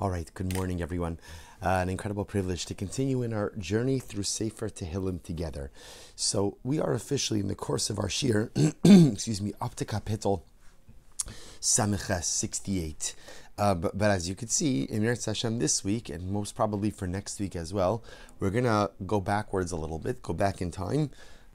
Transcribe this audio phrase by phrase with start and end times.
[0.00, 1.20] All right, good morning, everyone.
[1.62, 5.70] Uh, an incredible privilege to continue in our journey through Sefer Tehillim together.
[6.16, 8.50] So, we are officially in the course of our Shir,
[8.84, 10.40] excuse me, up to Kapitel
[11.60, 13.14] Samiches 68.
[13.58, 16.90] Uh, but, but, as you can see, in Eretz Hashem this week, and most probably
[16.90, 18.02] for next week as well,
[18.38, 21.10] we're going to go backwards a little bit, go back in time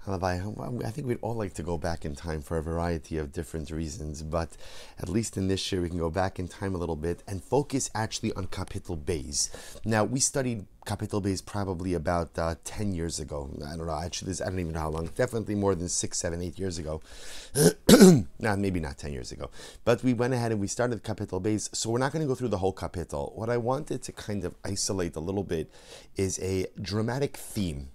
[0.08, 3.72] I think we'd all like to go back in time for a variety of different
[3.72, 4.50] reasons, but
[5.00, 7.44] at least in this year we can go back in time a little bit and
[7.44, 9.50] focus actually on Kapitel Beis.
[9.84, 13.50] Now, we studied Kapitel Beis probably about uh, 10 years ago.
[13.66, 15.08] I don't know, actually, I don't even know how long.
[15.16, 17.02] Definitely more than six, seven, eight years ago.
[18.40, 19.50] nah, maybe not 10 years ago.
[19.84, 22.36] But we went ahead and we started Kapitel Beis, so we're not going to go
[22.36, 23.36] through the whole Kapitel.
[23.36, 25.72] What I wanted to kind of isolate a little bit
[26.16, 27.90] is a dramatic theme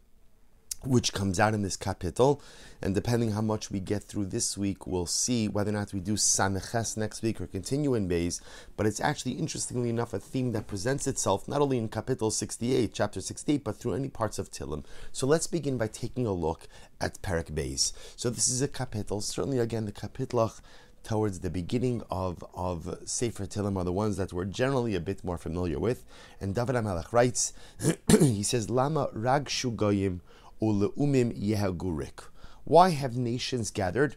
[0.84, 2.40] which comes out in this kapitel.
[2.82, 6.00] And depending how much we get through this week, we'll see whether or not we
[6.00, 8.40] do Sameches next week or continue in Beis.
[8.76, 12.94] But it's actually, interestingly enough, a theme that presents itself not only in Kapitel 68,
[12.94, 14.84] chapter 68, but through any parts of Tillim.
[15.12, 16.68] So let's begin by taking a look
[17.00, 17.92] at Perek Beis.
[18.16, 20.60] So this is a kapitel, certainly again the Kapitlach
[21.02, 25.24] towards the beginning of, of Sefer Tillim are the ones that we're generally a bit
[25.24, 26.04] more familiar with.
[26.40, 27.52] And David HaMelech writes,
[28.20, 30.20] he says, Lama ragshu goyim
[30.60, 32.20] uleumim yehagurik.
[32.64, 34.16] Why have nations gathered?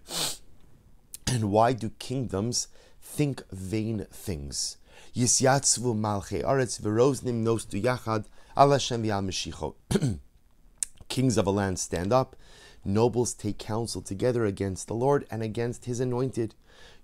[1.27, 2.67] And why do kingdoms
[3.01, 4.77] think vain things?
[5.15, 5.95] Yisyatzvu
[6.43, 6.81] aretz
[7.81, 8.25] yachad
[11.09, 12.35] Kings of a land stand up.
[12.85, 16.55] Nobles take counsel together against the Lord and against His anointed.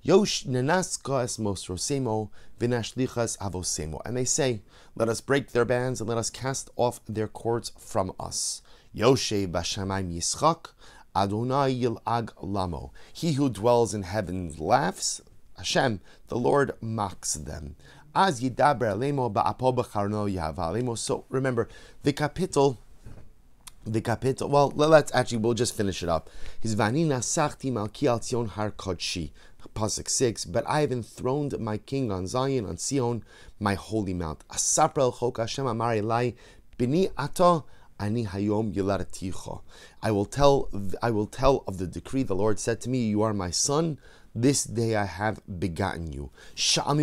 [0.02, 4.02] Yosh nenaska es mosrosemo vinashlichas avosemo.
[4.06, 4.62] And they say,
[4.96, 8.62] Let us break their bands and let us cast off their cords from us.
[8.96, 10.68] Yoshe Bashamayim Yischak,
[11.16, 12.92] Adonai Yil'ag Lamo.
[13.12, 15.22] He who dwells in heaven laughs,
[15.58, 17.76] Hashem, the Lord mocks them.
[18.16, 20.98] As Yidaber Alemo Ba'apo B'charno Yahavalemo.
[20.98, 21.68] So remember,
[22.04, 22.78] the kapitel
[23.86, 24.50] the kapitel.
[24.50, 26.30] Well, let's actually we'll just finish it up.
[26.60, 29.32] His vanina sachti malki al Zion har kodshi.
[29.76, 30.46] Pasuk six.
[30.46, 33.24] But I have enthroned my king on Zion, on Sion,
[33.60, 34.44] my holy mount.
[34.50, 36.36] Asapra chok Hashem amar elai
[36.78, 37.66] bini ato
[38.00, 39.62] Ani hayom yilaraticho.
[40.02, 40.70] I will tell
[41.02, 44.00] I will tell of the decree the Lord said to me, You are my son.
[44.34, 46.30] This day I have begotten you.
[46.56, 46.94] Skip a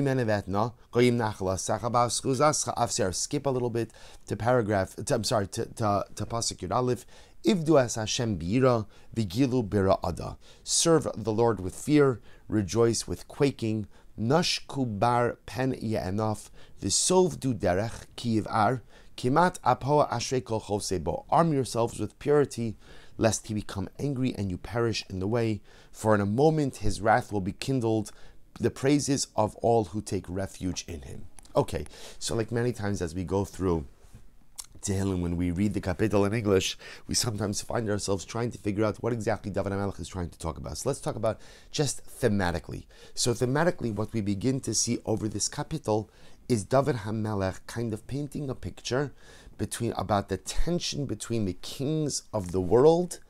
[3.50, 3.90] little bit
[4.26, 4.96] to paragraph.
[4.96, 7.04] To, I'm sorry to to, to pasuk Yud Aleph.
[7.46, 10.36] Ivdu as Hashem ada.
[10.64, 13.86] Serve the Lord with fear, rejoice with quaking.
[14.18, 16.50] Nashku bar pen ye'enof
[16.82, 18.82] v'sov du derech kiv ar.
[19.16, 21.24] Kimat apoa ashrei kol.
[21.30, 22.74] Arm yourselves with purity,
[23.16, 25.60] lest he become angry and you perish in the way.
[25.92, 28.10] For in a moment his wrath will be kindled.
[28.58, 31.26] The praises of all who take refuge in him.
[31.54, 31.86] Okay,
[32.18, 33.86] so like many times as we go through
[34.80, 38.84] Tehillim, when we read the kapitel in English, we sometimes find ourselves trying to figure
[38.84, 40.78] out what exactly David HaMelech is trying to talk about.
[40.78, 42.84] So let's talk about just thematically.
[43.14, 46.08] So thematically, what we begin to see over this kapitel
[46.48, 49.12] is David Hamelech kind of painting a picture
[49.58, 53.20] between about the tension between the kings of the world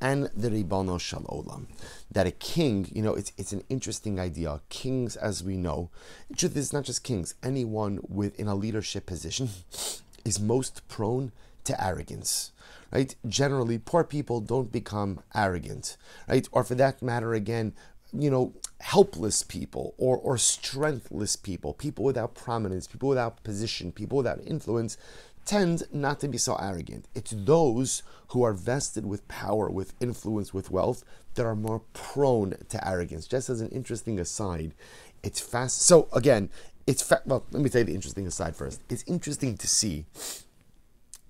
[0.00, 1.66] and the Ribono Shel Olam.
[2.10, 4.60] That a king, you know, it's, it's an interesting idea.
[4.68, 5.90] Kings, as we know,
[6.36, 9.48] truth is not just kings, anyone within a leadership position
[10.24, 11.32] is most prone
[11.64, 12.52] to arrogance.
[12.92, 13.14] Right?
[13.26, 15.96] Generally, poor people don't become arrogant,
[16.28, 16.48] right?
[16.52, 17.72] Or for that matter, again,
[18.12, 24.18] you know, helpless people or, or strengthless people, people without prominence, people without position, people
[24.18, 24.96] without influence,
[25.44, 27.06] tend not to be so arrogant.
[27.14, 32.54] It's those who are vested with power, with influence, with wealth that are more prone
[32.68, 33.26] to arrogance.
[33.26, 34.74] Just as an interesting aside,
[35.22, 35.82] it's fast.
[35.82, 36.50] So again,
[36.86, 37.44] it's fa- well.
[37.50, 38.80] Let me tell you the interesting aside first.
[38.88, 40.04] It's interesting to see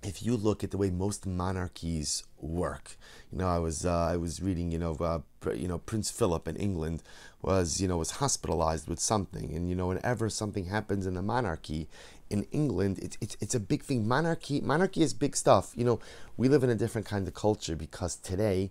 [0.02, 2.96] if you look at the way most monarchies work,
[3.32, 5.20] you know, I was uh, I was reading, you know, uh,
[5.54, 7.02] you know, Prince Philip in England
[7.42, 11.22] was, you know, was hospitalized with something, and you know, whenever something happens in the
[11.22, 11.88] monarchy,
[12.30, 14.08] in England, it's, it's it's a big thing.
[14.08, 15.72] Monarchy monarchy is big stuff.
[15.76, 16.00] You know,
[16.36, 18.70] we live in a different kind of culture because today,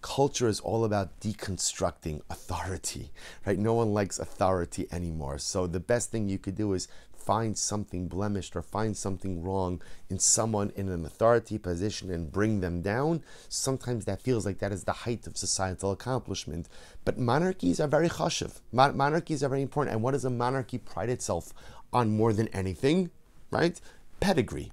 [0.00, 3.12] culture is all about deconstructing authority,
[3.46, 3.58] right?
[3.58, 5.38] No one likes authority anymore.
[5.38, 6.88] So the best thing you could do is
[7.24, 9.80] find something blemished or find something wrong
[10.10, 14.72] in someone in an authority position and bring them down, sometimes that feels like that
[14.72, 16.68] is the height of societal accomplishment.
[17.04, 18.60] But monarchies are very chashiv.
[18.72, 19.94] Mon- monarchies are very important.
[19.94, 21.52] And what does a monarchy pride itself
[21.92, 23.10] on more than anything?
[23.50, 23.80] Right?
[24.20, 24.72] Pedigree.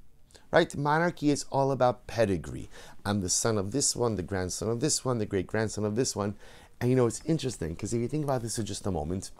[0.51, 0.75] Right?
[0.75, 2.69] Monarchy is all about pedigree.
[3.05, 5.95] I'm the son of this one, the grandson of this one, the great grandson of
[5.95, 6.35] this one.
[6.81, 9.31] And you know, it's interesting because if you think about this for just a moment,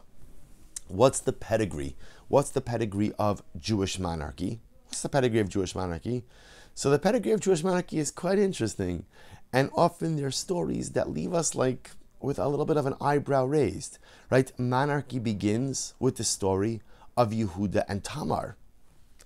[0.90, 1.96] What's the pedigree?
[2.30, 4.60] What's the pedigree of Jewish monarchy?
[4.86, 6.26] What's the pedigree of Jewish monarchy?
[6.76, 9.06] So the pedigree of Jewish monarchy is quite interesting,
[9.52, 11.90] and often there are stories that leave us like
[12.22, 13.98] with a little bit of an eyebrow raised,
[14.30, 14.52] right?
[14.60, 16.84] Monarchy begins with the story
[17.18, 18.58] of Yehuda and Tamar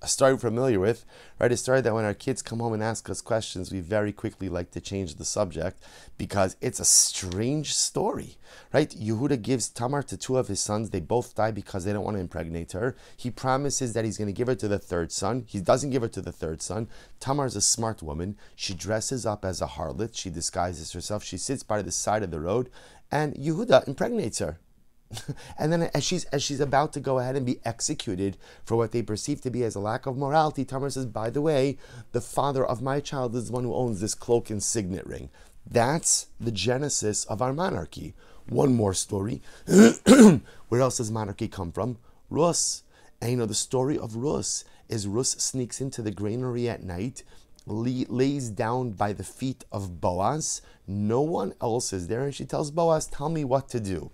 [0.03, 1.05] a story we're familiar with,
[1.39, 1.51] right?
[1.51, 4.49] A story that when our kids come home and ask us questions, we very quickly
[4.49, 5.81] like to change the subject
[6.17, 8.35] because it's a strange story,
[8.73, 8.89] right?
[8.89, 10.89] Yehuda gives Tamar to two of his sons.
[10.89, 12.97] They both die because they don't want to impregnate her.
[13.15, 15.45] He promises that he's going to give her to the third son.
[15.47, 16.89] He doesn't give her to the third son.
[17.21, 18.35] Tamar's a smart woman.
[18.57, 20.17] She dresses up as a harlot.
[20.17, 21.23] She disguises herself.
[21.23, 22.69] She sits by the side of the road,
[23.09, 24.59] and Yehuda impregnates her.
[25.57, 28.91] and then as she's as she's about to go ahead and be executed for what
[28.91, 31.77] they perceive to be as a lack of morality, Tamar says, "By the way,
[32.11, 35.29] the father of my child is the one who owns this cloak and signet ring."
[35.69, 38.13] That's the genesis of our monarchy.
[38.49, 39.41] One more story.
[39.65, 41.97] Where else does monarchy come from?
[42.29, 42.83] Rus.
[43.21, 47.23] And you know the story of Rus is Rus sneaks into the granary at night,
[47.65, 50.61] lays down by the feet of Boaz.
[50.85, 54.11] No one else is there, and she tells Boaz, "Tell me what to do."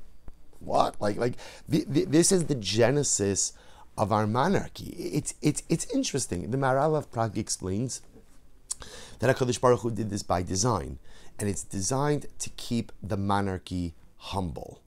[0.59, 0.99] What?
[0.99, 1.33] Like, like
[1.67, 3.53] this is the genesis
[3.97, 4.95] of our monarchy.
[4.97, 6.51] It's, it's, it's interesting.
[6.51, 8.01] The Maharal of Prague explains
[9.19, 10.99] that HaKadosh Baruch Hu did this by design,
[11.37, 14.81] and it's designed to keep the monarchy humble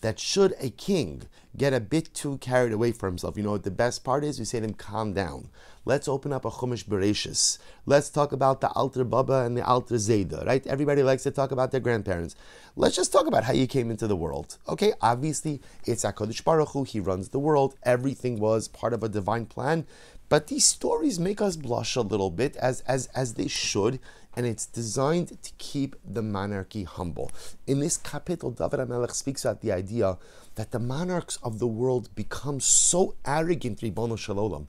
[0.00, 1.22] that should a king
[1.56, 4.38] get a bit too carried away for himself, you know what the best part is?
[4.38, 5.48] We say to him, calm down.
[5.88, 7.58] Let's open up a Chumash Bereshis.
[7.86, 10.66] Let's talk about the Alter Baba and the Alter Zayda, right?
[10.66, 12.34] Everybody likes to talk about their grandparents.
[12.74, 14.58] Let's just talk about how you came into the world.
[14.68, 17.76] Okay, obviously, it's HaKadosh Baruch Hu, he runs the world.
[17.84, 19.86] Everything was part of a divine plan.
[20.28, 24.00] But these stories make us blush a little bit, as, as, as they should,
[24.34, 27.30] and it's designed to keep the monarchy humble.
[27.64, 30.18] In this kapitel, David HaMelech speaks about the idea
[30.56, 34.66] that the monarchs of the world become so arrogant, Ribono Shel Olam,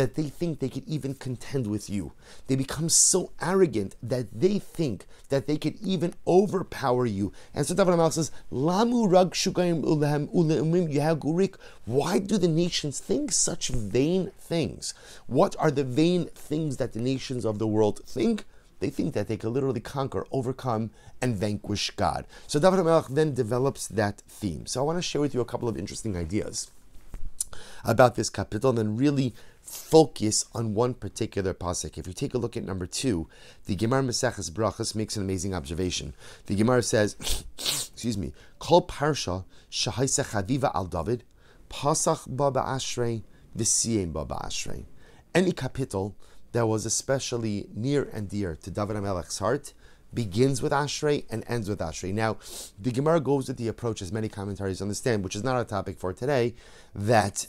[0.00, 2.12] that they think they could even contend with you.
[2.46, 7.34] They become so arrogant that they think that they could even overpower you.
[7.54, 9.36] And so David HaMelech says, Lamu rag
[11.84, 14.94] Why do the nations think such vain things?
[15.26, 18.44] What are the vain things that the nations of the world think?
[18.78, 20.88] they think that they can literally conquer, overcome,
[21.20, 22.24] and vanquish God.
[22.46, 24.64] So David HaMelech then develops that theme.
[24.64, 26.70] So I want to share with you a couple of interesting ideas
[27.84, 29.34] about this kapitel and then really
[29.70, 31.96] focus on one particular pasuk.
[31.96, 33.28] If you take a look at number two,
[33.66, 36.14] the Gemara Maseches Brachas makes an amazing observation.
[36.46, 37.16] The Gemara says,
[37.58, 41.24] excuse me, Kol Parsha Shahaisa Chaviva al David,
[41.68, 43.22] Pasach Baba Ashrei,
[43.56, 44.84] Visiem Baba Ashrei.
[45.34, 46.14] Any kapitel
[46.52, 49.72] that was especially near and dear to David HaMelech's heart
[50.12, 52.12] begins with Ashrei and ends with Ashrei.
[52.12, 52.38] Now,
[52.80, 55.98] the Gemara goes with the approach, as many commentaries understand, which is not our topic
[55.98, 56.54] for today,
[56.94, 57.46] that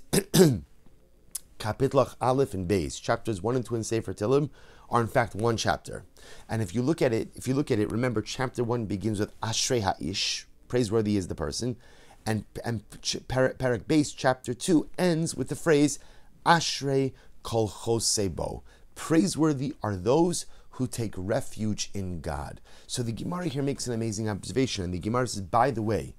[1.61, 4.49] Kapitlach Aleph and Beis, chapters 1 and 2 in Sefer Tilim,
[4.89, 6.03] are in fact one chapter.
[6.49, 9.19] And if you look at it, if you look at it, remember chapter 1 begins
[9.19, 11.77] with Ashrei Ha'ish, praiseworthy is the person,
[12.25, 15.99] and, and Perek Beis, chapter 2, ends with the phrase
[16.47, 17.13] Ashrei
[17.43, 18.63] Kol Chosebo
[18.95, 22.59] Praiseworthy are those who take refuge in God.
[22.87, 24.83] So the Gemara here makes an amazing observation.
[24.83, 26.15] And the Gemara says, by the way,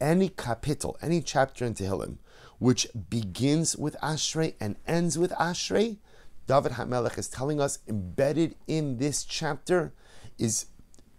[0.00, 2.18] any kapitel, any chapter in Tehillim,
[2.58, 5.98] which begins with Ashrei and ends with Ashrei,
[6.46, 9.92] David HaMelech is telling us embedded in this chapter
[10.38, 10.66] is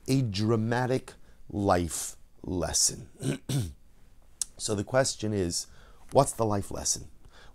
[0.07, 1.13] a dramatic
[1.49, 3.09] life lesson.
[4.57, 5.67] so the question is,
[6.11, 7.09] what's the life lesson?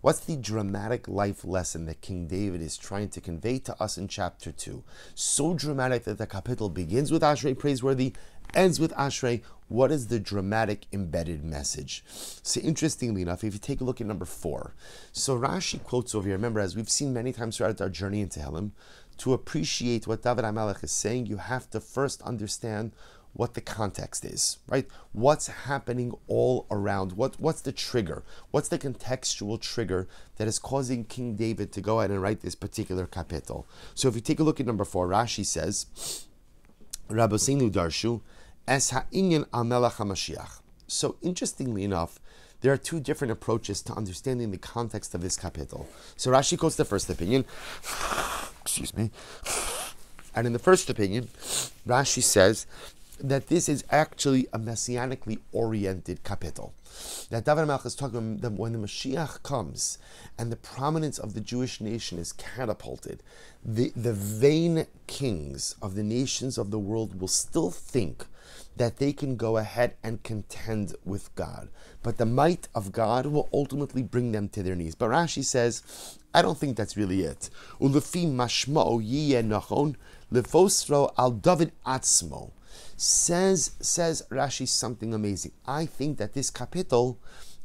[0.05, 4.07] What's the dramatic life lesson that King David is trying to convey to us in
[4.07, 4.85] chapter 2?
[5.14, 8.12] So dramatic that the kapitel begins with Ashrei, praiseworthy,
[8.53, 9.43] ends with Ashrei.
[9.69, 12.05] What is the dramatic embedded message?
[12.07, 14.75] So, interestingly enough, if you take a look at number four,
[15.13, 18.41] so Rashi quotes over here, remember, as we've seen many times throughout our journey into
[18.41, 18.73] Tehillim,
[19.19, 22.93] to appreciate what David HaMelech is saying, you have to first understand
[23.35, 24.87] what the context is, right?
[25.13, 27.13] What's happening all around?
[27.13, 28.23] What, what's the trigger?
[28.53, 32.55] What's the contextual trigger that is causing King David to go ahead and write this
[32.55, 33.65] particular kapitel?
[33.95, 35.87] So if you take a look at number four, Rashi says,
[37.08, 38.20] Rabosinu Darshu,
[38.66, 40.61] Es ha'inyan al melech HaMashiach.
[40.87, 42.18] So interestingly enough,
[42.61, 45.87] there are two different approaches to understanding the context of this kapitel.
[46.16, 47.44] So Rashi quotes the first opinion.
[48.62, 49.11] Excuse me.
[50.34, 51.28] And in the first opinion,
[51.87, 52.66] Rashi says
[53.21, 56.73] that this is actually a messianically oriented kapitel.
[57.30, 59.99] That David Melech is talking about when the Mashiach comes
[60.38, 63.23] and the prominence of the Jewish nation is catapulted,
[63.64, 68.26] the, the vain kings of the nations of the world will still think
[68.76, 71.68] that they can go ahead and contend with God.
[72.02, 74.94] But the might of God will ultimately bring them to their knees.
[74.94, 77.49] But Rashi says, I don't think that's really it.
[77.80, 79.00] Ulefi mashmo
[79.44, 79.94] nachon
[80.33, 82.50] lefosro al David atzmo.
[82.97, 85.53] Says says Rashi something amazing.
[85.67, 87.17] I think that this kapitel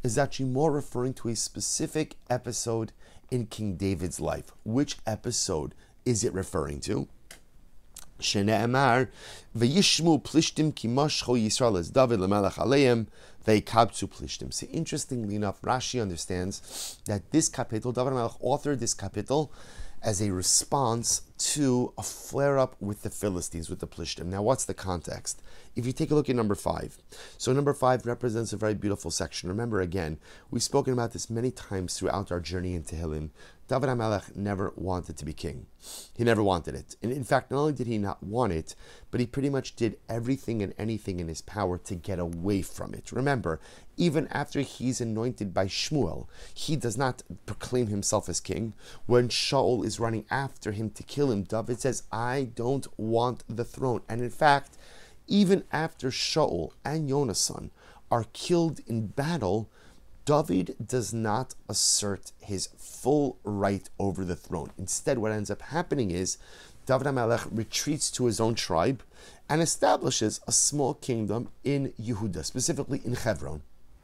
[0.03, 2.91] is actually more referring to a specific episode
[3.29, 4.51] in King David's life.
[4.63, 7.07] Which episode is it referring to?
[8.21, 8.39] So
[14.67, 19.49] interestingly enough, Rashi understands that this kapitel, David Melech authored this kapitel
[20.01, 24.25] as a response to a flare up with the Philistines, with the Plishtim.
[24.25, 25.41] Now, what's the context?
[25.75, 26.97] If you take a look at number five,
[27.37, 29.47] so number five represents a very beautiful section.
[29.47, 30.19] Remember, again,
[30.51, 33.29] we've spoken about this many times throughout our journey into Tehillim.
[33.69, 35.67] David HaMelech never wanted to be king.
[36.17, 36.95] He never wanted it.
[37.03, 38.73] And in fact, not only did he not want it,
[39.11, 42.95] but he pretty much did everything and anything in his power to get away from
[42.95, 43.11] it.
[43.11, 43.59] Remember,
[43.95, 48.73] even after he's anointed by Shmuel, he does not proclaim himself as king.
[49.05, 53.65] When Shaul is running after him to kill him, David says, I don't want the
[53.65, 54.01] throne.
[54.09, 54.77] And in fact,
[55.27, 57.69] even after Shaul and Yonasan
[58.11, 59.69] are killed in battle,
[60.25, 64.71] David does not assert his full right over the throne.
[64.77, 66.37] Instead, what ends up happening is
[66.85, 69.03] David HaMelech retreats to his own tribe
[69.47, 73.61] and establishes a small kingdom in Yehuda, specifically in Hebron.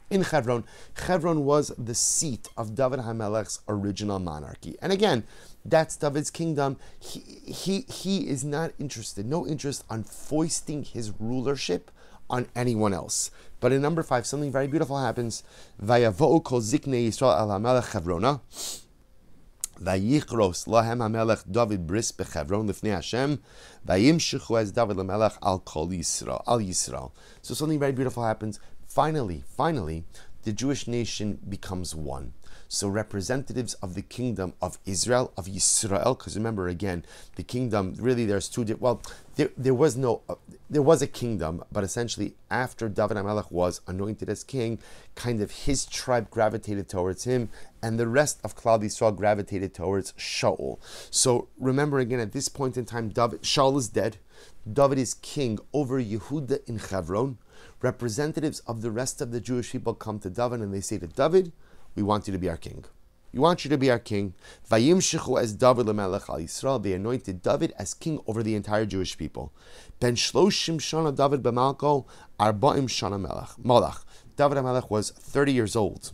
[0.10, 0.64] In Hebron,
[1.08, 4.78] Hebron was the seat of David HaMelech's original monarchy.
[4.82, 5.24] And again,
[5.66, 6.78] that's David's kingdom.
[7.00, 11.90] He, he, he is not interested, no interest on foisting his rulership
[12.30, 13.32] on anyone else.
[13.60, 15.44] But in number five, something very beautiful happens.
[15.82, 17.92] Vayavo kol ziknei Yisrael al hamelech
[21.00, 23.42] hamelech David bris bechevron lifnei Hashem.
[23.86, 24.22] David.
[27.42, 28.60] So something very beautiful happens.
[28.88, 30.04] Finally, finally,
[30.44, 32.34] the Jewish nation becomes one.
[32.76, 37.06] So representatives of the kingdom of Israel, of Yisrael, because remember again,
[37.38, 39.02] the kingdom, really there's two, well,
[39.38, 40.36] there, there was no, uh,
[40.70, 44.80] there was a kingdom, but essentially after David HaMelech was anointed as king,
[45.16, 47.48] kind of his tribe gravitated towards him,
[47.82, 50.78] and the rest of Klal Yisrael gravitated towards Shaul.
[51.10, 54.18] So remember again, at this point in time, David, Shaul is dead.
[54.70, 57.38] David is king over Yehuda in Hebron.
[57.82, 61.08] Representatives of the rest of the Jewish people come to David and they say to
[61.08, 61.54] David,
[61.96, 62.86] we want you to be our king.
[63.34, 64.34] We want you to be our king.
[64.70, 66.82] Vayimshichu as David lemelech.
[66.84, 69.52] They anointed David as king over the entire Jewish people.
[70.00, 72.06] Ben shloshim shana David b'malko
[72.40, 73.50] arba'im shana melech.
[73.62, 74.04] Malach.
[74.38, 76.12] David HaMelech was 30 years old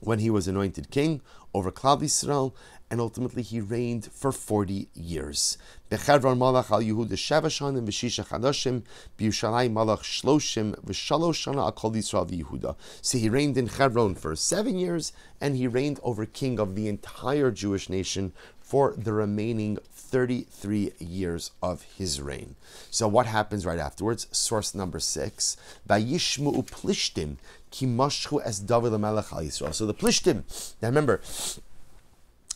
[0.00, 1.20] when he was anointed king
[1.54, 2.54] over Klal Yisrael,
[2.92, 5.56] and ultimately he reigned for 40 years.
[5.90, 8.82] Malach al Yehuda chadashim,
[9.18, 12.76] b'Yushalayim malach shloshim v'shalosh shana al kol Yisrael v'Yehuda.
[13.00, 16.86] So he reigned in Hebron for seven years, and he reigned over king of the
[16.86, 22.56] entire Jewish nation for the remaining 33 years of his reign.
[22.90, 24.26] So what happens right afterwards?
[24.32, 25.56] Source number six.
[25.88, 27.36] Vayishmu plishtim
[27.70, 28.92] ki mashchu es David.
[29.74, 30.42] So the plishtim,
[30.82, 31.22] now remember,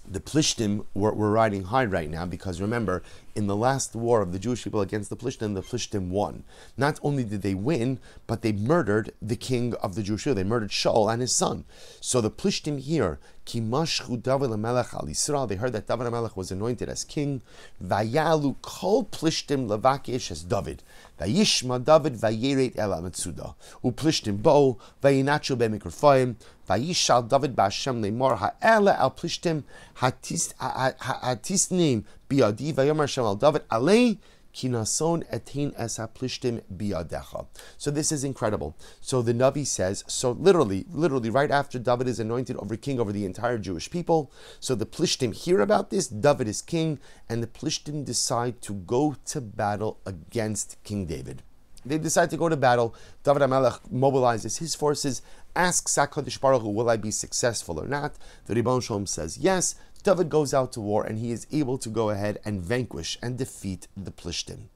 [0.09, 3.03] the Plishtim were, were riding high right now because remember,
[3.37, 6.43] in the last war of the Jewish people against the Plishtim, the Plishtim won.
[6.77, 10.37] Not only did they win, but they murdered the king of the Jewish people.
[10.37, 11.67] They murdered Shaul and his son.
[12.01, 16.51] So the Plishtim here, Kimashchu David Melech al Yisrael, they heard that David Melech was
[16.51, 17.43] anointed as king.
[17.85, 20.83] Vayalu kol Plishtim levakish as David.
[21.21, 23.55] Vayishma David vayeret el ametzuda.
[23.85, 26.37] Uplishtim bo vayinachu bemikrofayim.
[26.69, 29.63] Vayishal David ba'Hashem lemor ha'ela al Plishtim
[29.99, 34.19] hatisnim biadi vayomer Shem al David alei
[34.57, 37.47] kinason etin es haplishtim biadecha.
[37.77, 38.75] So this is incredible.
[39.01, 43.13] So the Navi says, so literally, literally right after David is anointed over king over
[43.13, 47.47] the entire Jewish people, so the Plishtim hear about this, David is king, and the
[47.47, 51.43] Plishtim decide to go to battle against King David.
[51.85, 52.97] They decide to go to battle.
[53.23, 55.23] David HaMelech mobilizes his forces,
[55.55, 58.15] asks HaKadosh Baruch Hu, will I be successful or not?
[58.47, 59.77] The Ribono Shel Olam says yes.
[60.07, 63.37] David goes out to war and he is able to go ahead and vanquish and
[63.37, 64.69] defeat the Plishtim.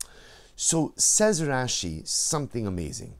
[0.57, 3.15] So says Rashi something amazing.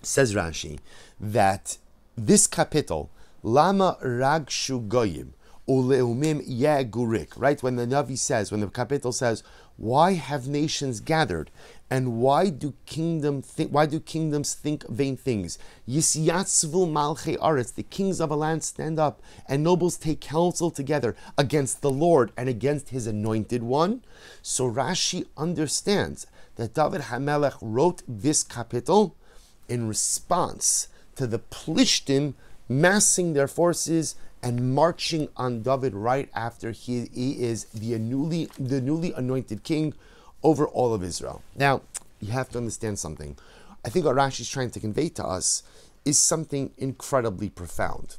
[0.00, 0.78] Says Rashi
[1.20, 1.76] that
[2.16, 3.08] this kapitel,
[3.42, 5.34] Lama Ragshu Goyim,
[5.68, 7.32] uleumim yagurik.
[7.36, 9.42] Right when the Navi says, when the kapitel says,
[9.76, 11.50] why have nations gathered?
[11.92, 13.70] And why do kingdom think?
[13.70, 15.58] Why do kingdoms think vain things?
[15.86, 17.74] Yisyatzvu malchei aretz.
[17.74, 22.32] The kings of a land stand up, and nobles take counsel together against the Lord
[22.34, 24.02] and against His anointed one.
[24.40, 29.12] So Rashi understands that David Hamelech wrote this kapitel
[29.68, 32.32] in response to the Plishtim
[32.70, 38.80] massing their forces and marching on David right after he, he is the newly, the
[38.80, 39.92] newly anointed king
[40.42, 41.42] over all of Israel.
[41.56, 41.82] Now,
[42.20, 43.36] you have to understand something.
[43.84, 45.62] I think what Rashi is trying to convey to us
[46.04, 48.16] is something incredibly profound.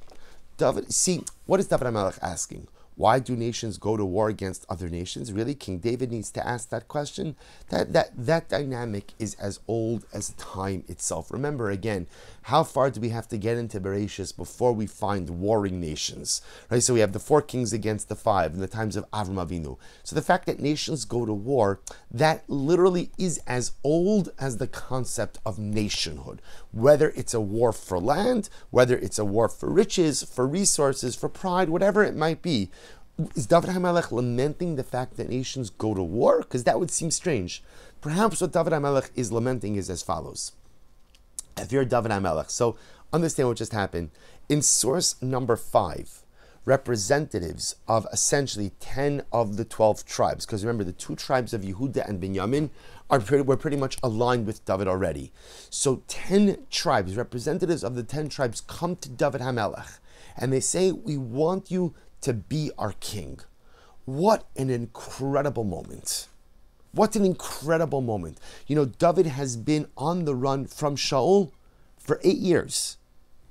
[0.58, 2.68] David, see, what is David HaMelech asking?
[2.96, 5.32] Why do nations go to war against other nations?
[5.32, 7.36] Really, King David needs to ask that question.
[7.70, 11.32] That that that dynamic is as old as time itself.
[11.32, 12.06] Remember again,
[12.44, 16.42] how far do we have to get into Bereshis before we find warring nations?
[16.70, 16.84] Right.
[16.84, 19.78] So we have the four kings against the five in the times of Avram Avinu.
[20.04, 21.80] So the fact that nations go to war,
[22.12, 26.42] that literally is as old as the concept of nationhood.
[26.72, 31.30] Whether it's a war for land, whether it's a war for riches, for resources, for
[31.30, 32.70] pride, whatever it might be
[33.36, 36.40] is David HaMelech lamenting the fact that nations go to war?
[36.40, 37.64] Because that would seem strange.
[38.02, 40.52] Perhaps what David HaMelech is lamenting is as follows.
[41.58, 42.76] If you're David HaMelech, so
[43.12, 44.10] understand what just happened.
[44.50, 46.24] In source number five,
[46.66, 52.08] representatives of essentially 10 of the 12 tribes, because remember, the two tribes of Yehuda
[52.08, 52.70] and Binyamin
[53.10, 55.32] are pretty, were pretty much aligned with David already.
[55.70, 60.00] So 10 tribes, representatives of the 10 tribes, come to David HaMelech,
[60.38, 63.40] and they say, We want you to be our king.
[64.06, 66.28] What an incredible moment.
[66.94, 68.40] What an incredible moment.
[68.68, 71.52] You know, David has been on the run from Shaul
[71.98, 72.98] for eight years.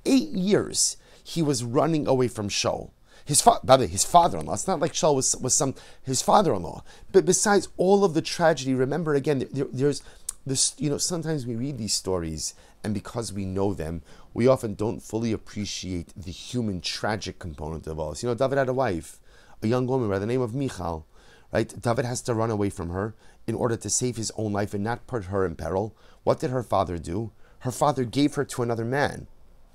[0.06, 2.90] Eight years he was running away from Shaul.
[3.24, 4.54] His, fa- by the way, his father-in-law.
[4.54, 6.82] It's not like Shaul was, was some his father-in-law.
[7.10, 10.02] But besides all of the tragedy, remember again, there, there's
[10.44, 10.74] this.
[10.78, 14.02] You know, sometimes we read these stories, and because we know them,
[14.34, 18.22] we often don't fully appreciate the human tragic component of all this.
[18.22, 19.20] You know, David had a wife,
[19.62, 21.06] a young woman by the name of Michal,
[21.52, 21.72] right?
[21.80, 23.14] David has to run away from her
[23.52, 25.94] in order to save his own life and not put her in peril.
[26.24, 27.32] What did her father do?
[27.60, 29.26] Her father gave her to another man.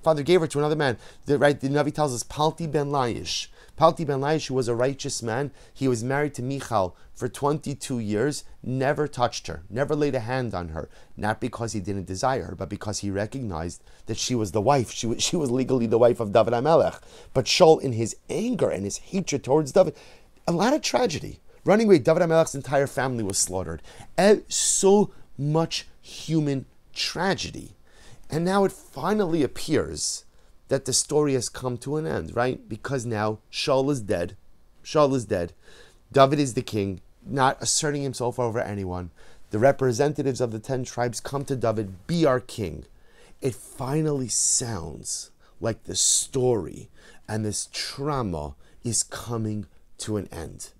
[0.02, 0.96] Father gave her to another man.
[1.26, 3.46] The, right, the Navi tells us, Palti ben Laish.
[3.76, 8.00] Palti ben Laish, who was a righteous man, he was married to Michal for 22
[8.00, 12.44] years, never touched her, never laid a hand on her, not because he didn't desire
[12.44, 14.90] her, but because he recognized that she was the wife.
[14.90, 17.00] She was, she was legally the wife of David HaMelech.
[17.32, 19.94] But Shaul, in his anger and his hatred towards David,
[20.48, 21.40] a lot of tragedy.
[21.68, 23.82] Running away, David HaMelech's entire family was slaughtered.
[24.16, 27.76] Eh, so much human tragedy.
[28.30, 30.24] And now it finally appears
[30.68, 32.66] that the story has come to an end, right?
[32.66, 34.34] Because now Shaul is dead.
[34.82, 35.52] Shaul is dead.
[36.10, 39.10] David is the king, not asserting himself over anyone.
[39.50, 42.86] The representatives of the ten tribes come to David, be our king.
[43.42, 46.88] It finally sounds like the story
[47.28, 49.66] and this trauma is coming
[49.98, 50.70] to an end.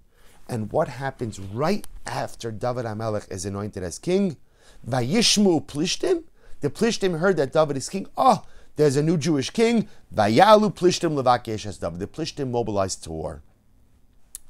[0.49, 4.37] And what happens right after David Amelech is anointed as king?
[4.89, 6.25] Vayishmu Plishtim.
[6.61, 8.07] The Plishtim heard that David is king.
[8.17, 8.45] Oh,
[8.77, 9.89] there's a new Jewish king.
[10.15, 12.01] Vayalu Plishtim Levakesh as David.
[12.01, 13.43] The Plishtim mobilized to war.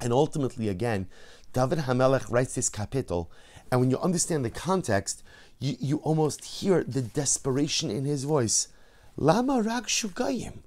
[0.00, 1.08] And ultimately, again,
[1.52, 3.26] David Hamelech writes this kapitel,
[3.70, 5.22] and when you understand the context,
[5.58, 8.68] you, you almost hear the desperation in his voice.
[9.16, 10.58] Lama rag shugayim.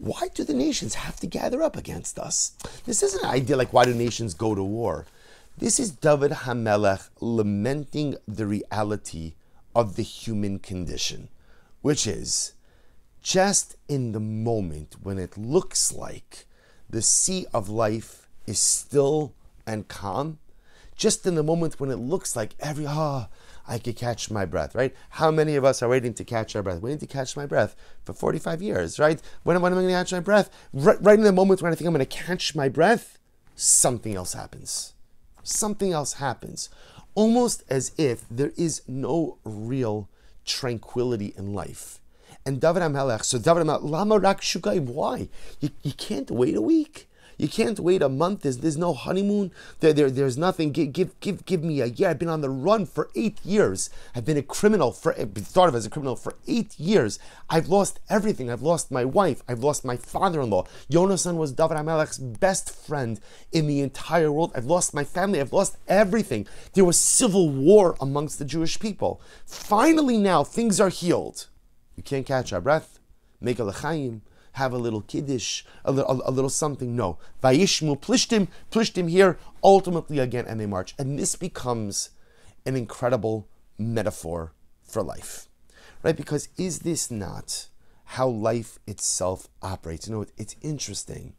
[0.00, 2.52] Why do the nations have to gather up against us?
[2.86, 5.04] This isn't an idea like why do nations go to war.
[5.58, 9.34] This is David Hamelech lamenting the reality
[9.74, 11.28] of the human condition,
[11.82, 12.54] which is
[13.20, 16.46] just in the moment when it looks like
[16.88, 19.34] the sea of life is still
[19.66, 20.38] and calm,
[20.96, 23.34] just in the moment when it looks like every, ah, oh,
[23.70, 24.92] I could catch my breath, right?
[25.10, 26.82] How many of us are waiting to catch our breath?
[26.82, 29.22] Waiting to catch my breath for 45 years, right?
[29.44, 30.50] When, when am I going to catch my breath?
[30.72, 33.16] Right, right in the moment when I think I'm going to catch my breath,
[33.54, 34.94] something else happens.
[35.44, 36.68] Something else happens.
[37.14, 40.08] Almost as if there is no real
[40.44, 42.00] tranquility in life.
[42.44, 44.42] And David Amelech, so David Amelech, Lama Rak
[44.88, 45.28] why?
[45.60, 47.08] You, you can't wait a week.
[47.40, 48.42] You can't wait a month.
[48.42, 49.50] There's, there's no honeymoon.
[49.80, 50.72] There, there, there's nothing.
[50.72, 52.10] Give, give, give, give me a year.
[52.10, 53.88] I've been on the run for eight years.
[54.14, 57.18] I've been a criminal for, eh, started as a criminal for eight years.
[57.48, 58.50] I've lost everything.
[58.50, 59.42] I've lost my wife.
[59.48, 60.66] I've lost my father-in-law.
[60.92, 63.18] Yonasan was David Amelech's best friend
[63.52, 64.52] in the entire world.
[64.54, 65.40] I've lost my family.
[65.40, 66.46] I've lost everything.
[66.74, 69.18] There was civil war amongst the Jewish people.
[69.46, 71.46] Finally now, things are healed.
[71.96, 72.98] You can't catch our breath.
[73.40, 74.20] Make a lechaim
[74.52, 76.96] have a little kiddush, a little, a little something.
[76.96, 77.18] No.
[77.42, 80.94] Vayishmu plishtim, plishtim here, ultimately again, and they march.
[80.98, 82.10] And this becomes
[82.66, 84.52] an incredible metaphor
[84.84, 85.48] for life,
[86.02, 86.16] right?
[86.16, 87.68] Because is this not
[88.04, 90.08] how life itself operates?
[90.08, 91.34] You know, it's interesting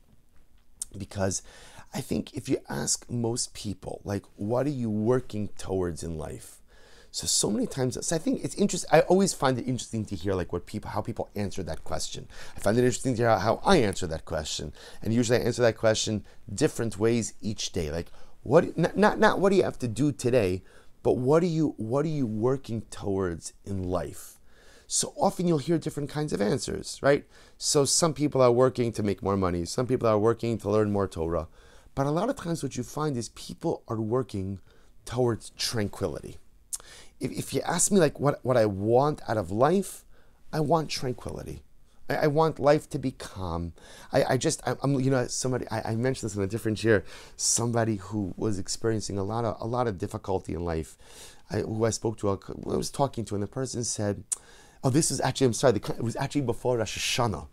[0.97, 1.41] because
[1.93, 6.60] I think if you ask most people, like, what are you working towards in life?
[7.13, 8.89] So so many times, so I think it's interesting.
[8.91, 12.25] I always find it interesting to hear like what people, how people answer that question.
[12.55, 14.71] I find it interesting to hear how I answer that question,
[15.01, 17.91] and usually I answer that question different ways each day.
[17.91, 18.11] Like
[18.43, 20.63] what, not not, not what do you have to do today,
[21.03, 24.39] but what are you what are you working towards in life?
[24.87, 27.25] So often you'll hear different kinds of answers, right?
[27.57, 30.93] So some people are working to make more money, some people are working to learn
[30.93, 31.49] more Torah,
[31.93, 34.59] but a lot of times what you find is people are working
[35.03, 36.37] towards tranquility
[37.21, 40.03] if, if you ask me like what, what I want out of life,
[40.51, 41.61] I want tranquility.
[42.09, 43.73] I, I want life to be calm.
[44.11, 46.83] I, I just, I, am you know, somebody, I, I, mentioned this in a different
[46.83, 47.05] year,
[47.37, 50.97] somebody who was experiencing a lot of, a lot of difficulty in life,
[51.49, 52.37] I, who I spoke to, I
[52.75, 54.23] was talking to, and the person said,
[54.83, 57.47] oh, this is actually, I'm sorry, it was actually before Rosh Hashanah,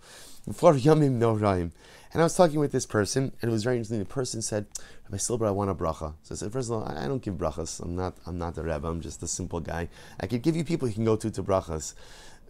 [0.47, 1.73] before Yomim Noraim.
[2.13, 3.99] And I was talking with this person, and it was very interesting.
[3.99, 4.67] The person said,
[5.05, 6.15] Rabbi Silber, I want a bracha.
[6.23, 7.81] So I said, first of all, I don't give brachas.
[7.81, 8.89] I'm not, I'm not the Rebbe.
[8.89, 9.89] I'm just a simple guy.
[10.19, 11.95] I could give you people you can go to to brachas.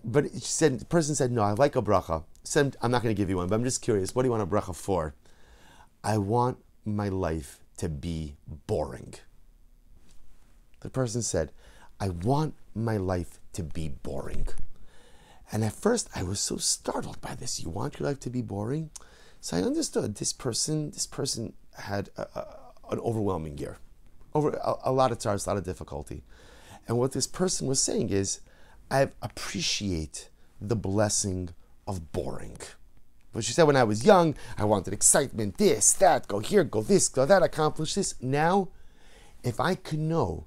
[0.05, 2.25] But she said, the person said, no, I like a bracha.
[2.45, 4.15] Said, I'm not going to give you one, but I'm just curious.
[4.15, 5.15] What do you want a bracha for?
[6.05, 9.15] I want my life to be boring.
[10.81, 11.51] The person said,
[12.01, 14.47] I want my life to be boring.
[15.51, 17.61] And at first, I was so startled by this.
[17.61, 18.91] You want your life to be boring?
[19.41, 20.91] So I understood this person.
[20.91, 22.57] This person had a, a,
[22.91, 23.79] an overwhelming year,
[24.35, 26.23] over a, a lot of times, a lot of difficulty.
[26.87, 28.41] And what this person was saying is,
[28.91, 31.51] I appreciate the blessing
[31.87, 32.59] of boring.
[33.33, 36.83] But she said, when I was young, I wanted excitement, this, that, go here, go
[36.83, 38.15] this, go that, accomplish this.
[38.23, 38.69] Now,
[39.45, 40.47] if I could know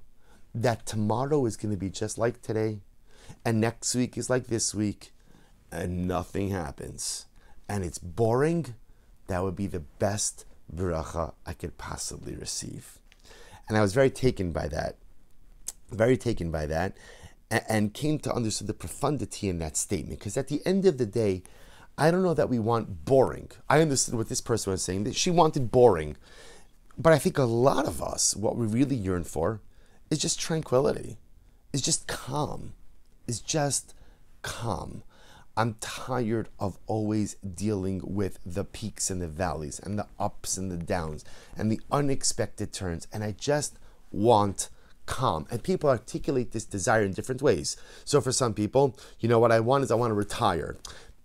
[0.54, 2.80] that tomorrow is going to be just like today,
[3.44, 5.12] and next week is like this week,
[5.70, 7.26] and nothing happens,
[7.68, 8.74] and it's boring,
[9.26, 12.98] that would be the best bracha I could possibly receive.
[13.68, 14.96] And I was very taken by that,
[15.90, 16.96] very taken by that,
[17.50, 20.18] and, and came to understand the profundity in that statement.
[20.18, 21.42] Because at the end of the day,
[21.96, 23.50] I don't know that we want boring.
[23.68, 26.16] I understood what this person was saying, that she wanted boring.
[26.98, 29.60] But I think a lot of us, what we really yearn for
[30.10, 31.18] is just tranquility,
[31.72, 32.74] is just calm,
[33.26, 33.94] is just
[34.42, 35.02] calm.
[35.56, 40.70] I'm tired of always dealing with the peaks and the valleys and the ups and
[40.70, 41.24] the downs
[41.56, 43.06] and the unexpected turns.
[43.12, 43.78] And I just
[44.10, 44.70] want
[45.04, 45.46] calm.
[45.50, 47.76] And people articulate this desire in different ways.
[48.04, 50.76] So for some people, you know, what I want is I want to retire.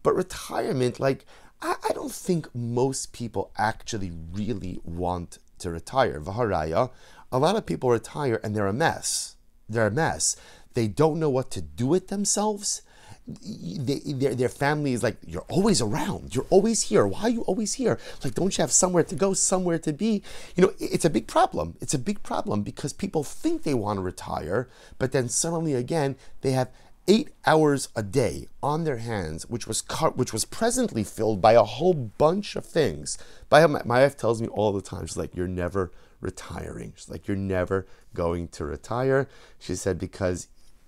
[0.04, 1.26] But retirement, like,
[1.62, 6.20] I, I don't think most people actually really want to retire.
[6.20, 6.92] Vaharaya,
[7.32, 9.36] a lot of people retire and they're a mess.
[9.70, 10.36] They're a mess.
[10.74, 12.82] They don't know what to do with themselves
[13.28, 16.34] they, their, their family is like, you're always around.
[16.34, 17.06] You're always here.
[17.06, 18.00] Why are you always here?
[18.24, 20.24] Like, don't you have somewhere to go, somewhere to be?
[20.56, 21.76] You know, it's a big problem.
[21.82, 26.16] It's a big problem because people think they want to retire, but then suddenly again,
[26.42, 26.70] they have
[27.08, 29.84] eight hours a day on their hands, which was
[30.16, 33.18] which was presently filled by a whole bunch of things.
[33.50, 37.10] By my, my wife tells me all the time, she's like, "You're never retiring." She's
[37.10, 40.48] like, "You're never going to retire." She said because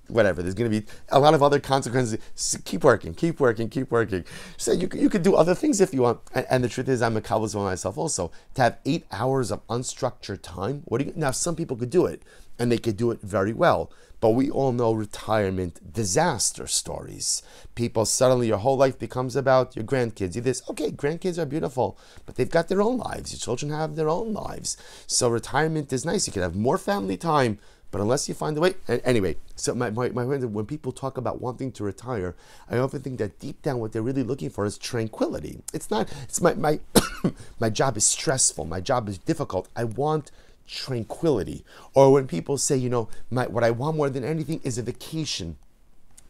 [0.10, 0.42] whatever.
[0.42, 2.20] There's going to be a lot of other consequences.
[2.66, 4.26] Keep working, keep working, keep working.
[4.58, 6.20] So you, you could do other things if you want.
[6.34, 8.32] And, and the truth is, I'm a Kabbalist myself also.
[8.56, 12.06] To have eight hours of unstructured time, what do you, now some people could do
[12.06, 12.24] it,
[12.58, 13.92] and they could do it very well.
[14.22, 17.42] But we all know retirement disaster stories.
[17.74, 20.36] People suddenly your whole life becomes about your grandkids.
[20.36, 23.32] You this, okay, grandkids are beautiful, but they've got their own lives.
[23.32, 24.76] Your children have their own lives.
[25.08, 26.28] So retirement is nice.
[26.28, 27.60] You can have more family time
[27.92, 31.42] but unless you find a way, anyway, so my, my, my when people talk about
[31.42, 32.36] wanting to retire,
[32.70, 35.62] I often think that deep down what they're really looking for is tranquility.
[35.74, 36.80] It's not, it's my, my,
[37.60, 39.68] my job is stressful, my job is difficult.
[39.76, 40.32] I want
[40.68, 41.66] tranquility.
[41.96, 44.84] Or when people say, you know, my, what I want more than anything is a
[44.84, 45.58] vacation.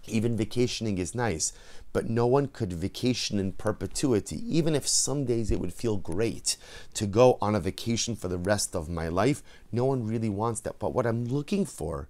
[0.09, 1.53] Even vacationing is nice
[1.91, 6.55] but no one could vacation in perpetuity, even if some days it would feel great
[6.93, 9.41] to go on a vacation for the rest of my life.
[9.71, 10.77] No one really wants that.
[10.79, 12.07] But what I'm looking for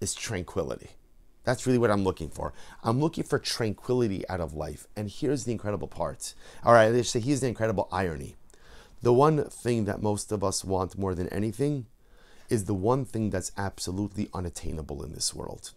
[0.00, 0.90] is tranquility.
[1.44, 2.52] That's really what I'm looking for.
[2.82, 4.86] I'm looking for tranquility out of life.
[4.96, 6.34] And here's the incredible part.
[6.64, 8.36] All right, let's say here's the incredible irony.
[9.02, 11.86] The one thing that most of us want more than anything
[12.50, 15.72] is the one thing that's absolutely unattainable in this world.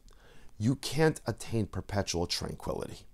[0.65, 3.05] You can't attain perpetual tranquility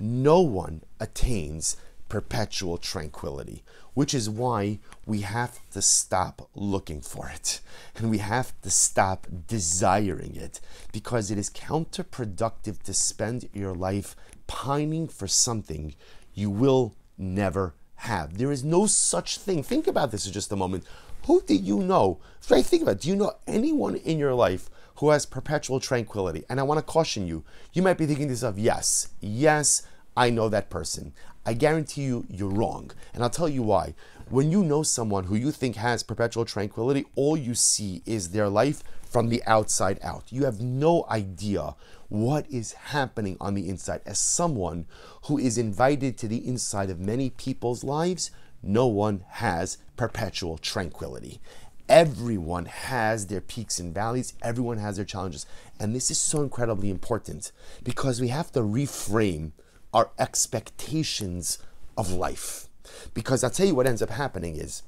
[0.00, 1.76] no one attains
[2.08, 7.60] perpetual tranquility, which is why we have to stop looking for it
[7.96, 10.60] and we have to stop desiring it
[10.92, 14.14] because it is counterproductive to spend your life
[14.46, 15.94] pining for something
[16.32, 18.38] you will never have.
[18.38, 19.62] There is no such thing.
[19.62, 20.84] Think about this for just a moment.
[21.26, 22.20] Who do you know?
[22.48, 23.00] Right, think about it.
[23.00, 26.44] Do you know anyone in your life who has perpetual tranquility?
[26.48, 27.44] And I want to caution you.
[27.72, 29.82] You might be thinking to yourself, yes, yes,
[30.16, 31.12] I know that person.
[31.44, 32.90] I guarantee you, you're wrong.
[33.14, 33.94] And I'll tell you why.
[34.28, 38.48] When you know someone who you think has perpetual tranquility, all you see is their
[38.48, 40.24] life from the outside out.
[40.30, 41.76] You have no idea
[42.08, 44.00] what is happening on the inside.
[44.04, 44.86] As someone
[45.26, 48.30] who is invited to the inside of many people's lives,
[48.62, 51.40] no one has perpetual tranquility.
[51.88, 55.46] Everyone has their peaks and valleys, everyone has their challenges.
[55.78, 57.52] And this is so incredibly important
[57.84, 59.52] because we have to reframe
[59.94, 61.58] our expectations
[61.96, 62.68] of life.
[63.14, 64.82] Because I'll tell you what ends up happening is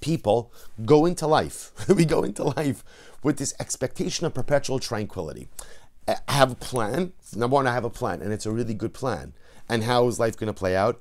[0.00, 0.52] people
[0.84, 2.82] go into life, we go into life
[3.22, 5.48] with this expectation of perpetual tranquility.
[6.08, 7.12] I have a plan.
[7.34, 9.32] Number one, I have a plan, and it's a really good plan.
[9.68, 11.00] And how is life going to play out?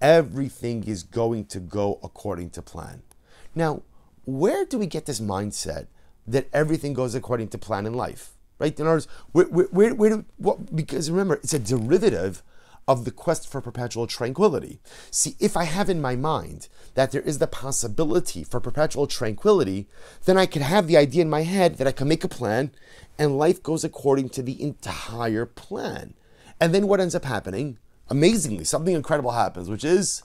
[0.00, 3.02] Everything is going to go according to plan.
[3.54, 3.82] Now,
[4.26, 5.86] where do we get this mindset
[6.26, 8.32] that everything goes according to plan in life?
[8.58, 8.78] Right?
[8.78, 12.42] In other words, where, where, where, where do, what, because remember, it's a derivative
[12.88, 14.80] of the quest for perpetual tranquility.
[15.10, 19.88] See, if I have in my mind that there is the possibility for perpetual tranquility,
[20.24, 22.70] then I could have the idea in my head that I can make a plan
[23.18, 26.14] and life goes according to the entire plan.
[26.60, 27.78] And then what ends up happening?
[28.08, 30.22] Amazingly, something incredible happens, which is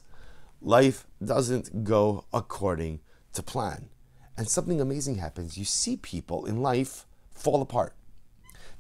[0.62, 3.00] life doesn't go according
[3.34, 3.90] to plan.
[4.42, 5.56] And something amazing happens.
[5.56, 7.94] You see people in life fall apart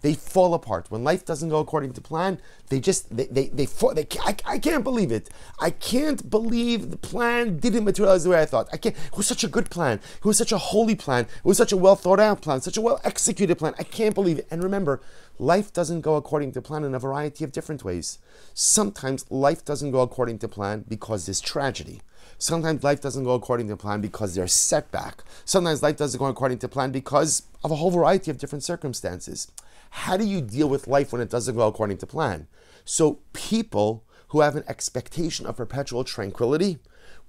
[0.01, 0.89] they fall apart.
[0.89, 4.35] When life doesn't go according to plan, they just, they, they, they, fall, they I,
[4.45, 5.29] I can't believe it.
[5.59, 8.67] I can't believe the plan didn't materialize the way I thought.
[8.73, 9.99] I can't, it was such a good plan.
[10.17, 11.25] It was such a holy plan.
[11.25, 13.75] It was such a well thought out plan, such a well executed plan.
[13.77, 14.47] I can't believe it.
[14.49, 15.01] And remember,
[15.37, 18.17] life doesn't go according to plan in a variety of different ways.
[18.53, 22.01] Sometimes life doesn't go according to plan because there's tragedy.
[22.41, 25.23] Sometimes life doesn't go according to plan because there's setback.
[25.45, 29.51] Sometimes life doesn't go according to plan because of a whole variety of different circumstances.
[29.91, 32.47] How do you deal with life when it doesn't go according to plan?
[32.83, 36.79] So, people who have an expectation of perpetual tranquility,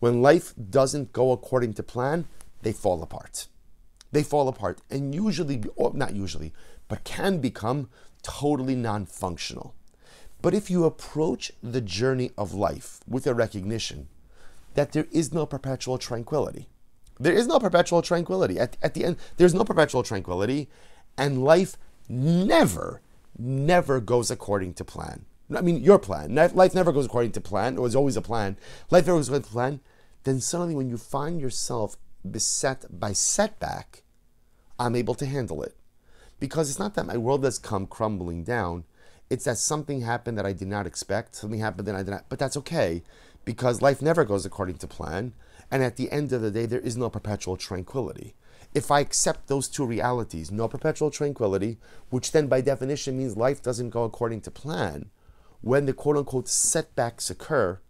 [0.01, 2.25] when life doesn't go according to plan,
[2.63, 3.49] they fall apart.
[4.13, 6.55] They fall apart and usually, or not usually,
[6.89, 7.91] but can become
[8.23, 9.75] totally non functional.
[10.41, 14.09] But if you approach the journey of life with a recognition
[14.75, 16.69] that there is no perpetual tranquility,
[17.19, 18.59] there is no perpetual tranquility.
[18.59, 20.69] At, at the end, there's no perpetual tranquility,
[21.17, 21.77] and life
[22.09, 23.01] never,
[23.39, 25.25] never goes according to plan.
[25.55, 26.35] I mean, your plan.
[26.35, 27.75] Life never goes according to plan.
[27.75, 28.57] It was always a plan.
[28.91, 29.81] Life never goes according to plan.
[30.25, 31.97] Then suddenly, when you find yourself
[32.29, 34.03] beset by setback,
[34.79, 35.77] I'm able to handle it.
[36.41, 38.85] Because it's not that my world has come crumbling down.
[39.31, 41.35] It's that something happened that I did not expect.
[41.35, 42.29] Something happened that I did not.
[42.29, 43.03] But that's okay,
[43.45, 45.33] because life never goes according to plan.
[45.71, 48.35] And at the end of the day, there is no perpetual tranquility
[48.75, 51.79] if I accept those two realities, no perpetual tranquility,
[52.11, 55.11] which then by definition means life doesn't go according to plan,
[55.61, 57.81] when the quote unquote setbacks occur,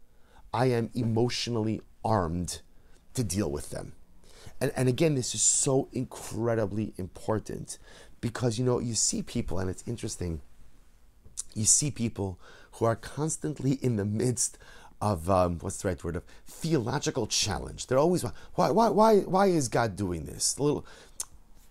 [0.53, 2.61] I am emotionally armed
[3.15, 3.93] to deal with them.
[4.61, 7.79] And, and again, this is so incredibly important
[8.21, 10.41] because you know, you see people, and it's interesting,
[11.55, 12.39] you see people
[12.73, 14.59] who are constantly in the midst
[15.03, 17.89] of um, what's the right word of theological challenge.
[17.89, 20.57] They're always why why why why is God doing this?
[20.57, 20.87] A little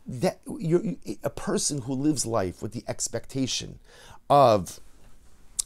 [0.06, 0.84] that you're
[1.24, 3.80] a person who lives life with the expectation
[4.30, 4.82] of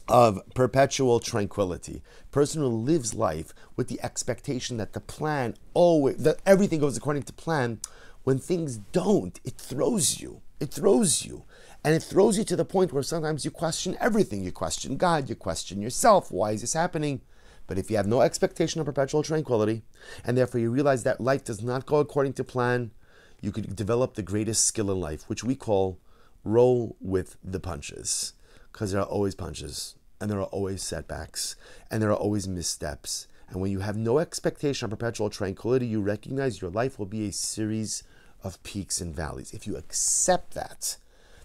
[0.08, 2.02] of perpetual tranquility.
[2.30, 7.24] Person who lives life with the expectation that the plan always that everything goes according
[7.24, 7.80] to plan.
[8.22, 10.40] When things don't, it throws you.
[10.60, 11.44] It throws you.
[11.84, 14.42] And it throws you to the point where sometimes you question everything.
[14.42, 16.30] You question God, you question yourself.
[16.30, 17.20] Why is this happening?
[17.66, 19.82] But if you have no expectation of perpetual tranquility,
[20.24, 22.92] and therefore you realize that life does not go according to plan,
[23.40, 25.98] you could develop the greatest skill in life, which we call
[26.44, 28.32] roll with the punches.
[28.72, 31.56] Because there are always punches, and there are always setbacks,
[31.90, 33.26] and there are always missteps.
[33.48, 37.28] And when you have no expectation of perpetual tranquility, you recognize your life will be
[37.28, 38.02] a series
[38.42, 39.52] of peaks and valleys.
[39.52, 40.96] If you accept that,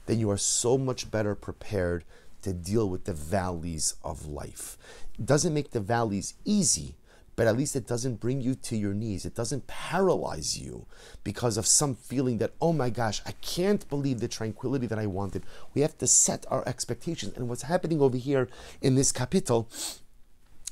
[0.06, 2.04] then you are so much better prepared
[2.42, 4.78] to deal with the valleys of life.
[5.18, 6.96] It doesn't make the valleys easy,
[7.36, 9.26] but at least it doesn't bring you to your knees.
[9.26, 10.86] It doesn't paralyze you
[11.24, 15.06] because of some feeling that, oh my gosh, I can't believe the tranquility that I
[15.06, 15.44] wanted.
[15.74, 17.36] We have to set our expectations.
[17.36, 18.50] And what's happening over here
[18.82, 19.68] in this kapitel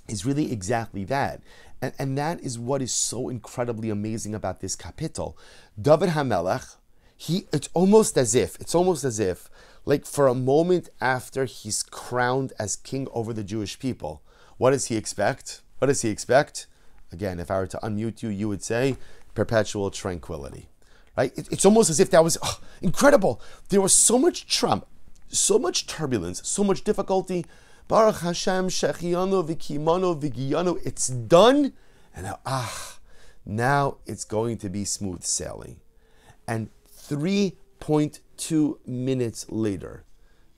[0.08, 1.42] is really exactly that.
[1.82, 5.36] And, and that is what is so incredibly amazing about this kapitel.
[5.82, 6.76] David Hamelech,
[7.16, 9.50] he it's almost as if, it's almost as if,
[9.86, 14.22] like for a moment after he's crowned as king over the Jewish people,
[14.58, 15.62] what does he expect?
[15.80, 16.68] What does he expect?
[17.12, 18.98] Again, if I were to unmute you, you would say
[19.34, 20.70] perpetual tranquility.
[21.18, 21.38] Right?
[21.38, 23.42] It, it's almost as if that was oh, incredible.
[23.70, 24.86] There was so much Trump,
[25.28, 27.46] so much turbulence, so much difficulty.
[27.88, 30.80] Baruch Hashem, Shechianu, Vikimanu, Vigiyanu.
[30.86, 31.74] It's done.
[32.16, 32.98] And now, ah,
[33.46, 35.80] now it's going to be smooth sailing.
[36.48, 38.20] And 3.2
[38.86, 40.04] minutes later,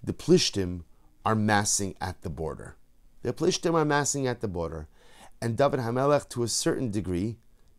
[0.04, 0.84] the Plishtim
[1.26, 2.76] are massing at the border.
[3.24, 4.88] The Plishtim are massing at the border.
[5.42, 7.38] And David Hamelech, to a certain degree,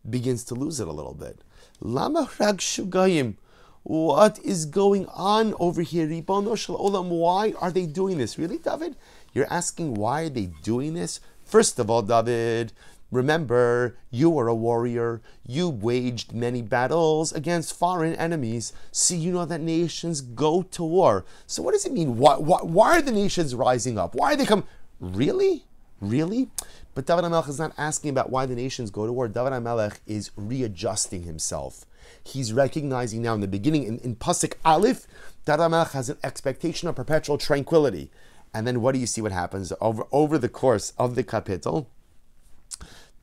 [0.09, 1.41] begins to lose it a little bit.
[1.81, 3.37] Lama shugayim.
[3.85, 6.07] What is going on over here?
[6.07, 8.38] Why are they doing this?
[8.38, 8.97] Really, David?
[9.33, 11.21] You're asking why are they doing this?
[11.45, 12.73] First of all, David,
[13.12, 15.22] remember you were a warrior.
[15.46, 18.72] You waged many battles against foreign enemies.
[18.90, 21.25] See, you know that nations go to war.
[21.46, 22.16] So what does it mean?
[22.16, 24.16] Why, why, why are the nations rising up?
[24.16, 24.64] Why are they come?
[24.98, 25.66] Really?
[26.01, 26.51] Really?
[26.94, 29.29] But David HaMelech is not asking about why the nations go to war.
[29.29, 31.87] David HaMelech is readjusting himself.
[32.25, 35.07] He's recognizing now in the beginning, in, in Pasuk Aleph,
[35.44, 38.11] David HaMelech has an expectation of perpetual tranquility.
[38.53, 39.72] And then what do you see what happens?
[39.81, 41.87] Over, over the course of the kapitel,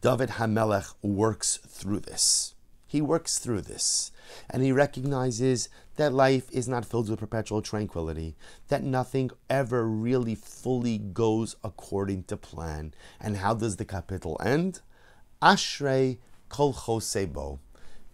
[0.02, 2.56] David HaMelech works through this.
[2.88, 4.12] He works through this.
[4.50, 8.38] And he recognizes that life is not filled with perpetual tranquility,
[8.70, 12.94] that nothing ever really fully goes according to plan.
[13.20, 14.80] And how does the kapitel end?
[15.42, 17.60] Ashrei kol chosebo.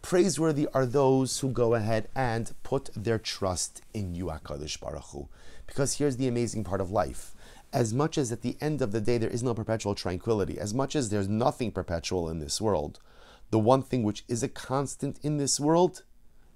[0.01, 5.29] Praiseworthy are those who go ahead and put their trust in you, Baruch Hu.
[5.67, 7.34] Because here's the amazing part of life.
[7.75, 10.73] As much as at the end of the day there is no perpetual tranquility, as
[10.73, 13.01] much as there's nothing perpetual in this world,
[13.49, 16.03] the one thing which is a constant in this world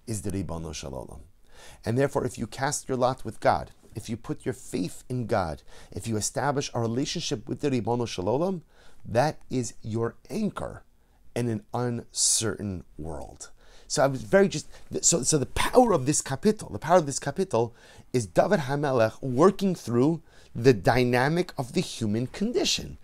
[0.07, 1.19] is the Ribono Shel Olam.
[1.83, 5.27] And therefore, if you cast your lot with God, if you put your faith in
[5.27, 8.61] God, if you establish a relationship with the Ribono Shel Olam,
[9.05, 10.83] that is your anchor
[11.35, 13.49] in an uncertain world.
[13.87, 14.69] So I was very just
[15.01, 17.73] so so the power of this kapitel, the power of this kapitel
[18.13, 20.21] is David Hamelech working through
[20.55, 22.97] the dynamic of the human condition.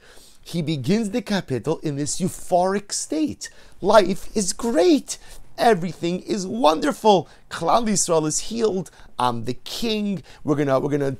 [0.43, 3.49] He begins the kapitel in this euphoric state.
[3.81, 5.17] Life is great.
[5.57, 7.29] Everything is wonderful.
[7.49, 8.91] Klal Yisrael is healed.
[9.17, 10.21] I'm the king.
[10.43, 11.15] We're gonna we're gonna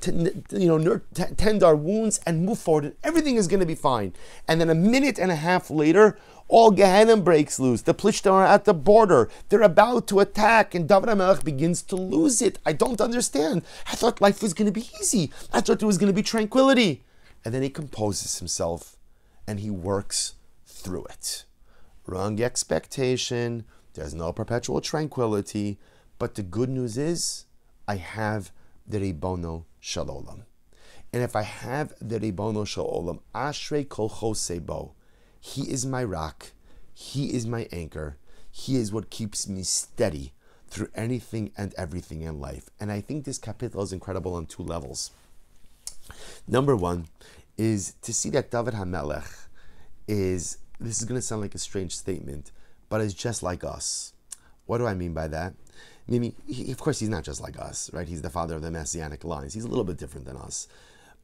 [0.50, 4.12] you know tend our wounds and move forward, and everything is gonna be fine.
[4.46, 6.18] And then a minute and a half later,
[6.48, 7.82] all Gehenna breaks loose.
[7.82, 9.28] The Plishtim are at the border.
[9.48, 12.58] They're about to attack, and David HaMelech begins to lose it.
[12.64, 13.62] I don't understand.
[13.90, 15.32] I thought life was going to be easy.
[15.52, 17.02] I thought there was going to be tranquility.
[17.44, 18.96] And then he composes himself,
[19.46, 20.34] and he works
[20.66, 21.44] through it.
[22.06, 23.64] Wrong expectation.
[23.96, 25.78] There's no perpetual tranquility.
[26.18, 27.46] But the good news is,
[27.88, 28.52] I have
[28.86, 30.42] the Ribono Shel Olam.
[31.12, 34.92] And if I have the Ribono Shel Olam, Ashrei Kol Chosebo,
[35.40, 36.52] he is my rock.
[36.94, 38.16] He is my anchor.
[38.50, 40.32] He is what keeps me steady
[40.68, 42.70] through anything and everything in life.
[42.80, 45.10] And I think this kapitel is incredible on two levels.
[46.48, 47.06] Number one
[47.56, 49.46] is to see that David HaMelech
[50.08, 52.50] is, this is going to sound like a strange statement,
[52.88, 54.12] but is just like us.
[54.66, 55.54] What do I mean by that?
[56.08, 58.06] Meaning, he, of course, he's not just like us, right?
[58.06, 59.54] He's the father of the messianic lines.
[59.54, 60.68] He's a little bit different than us.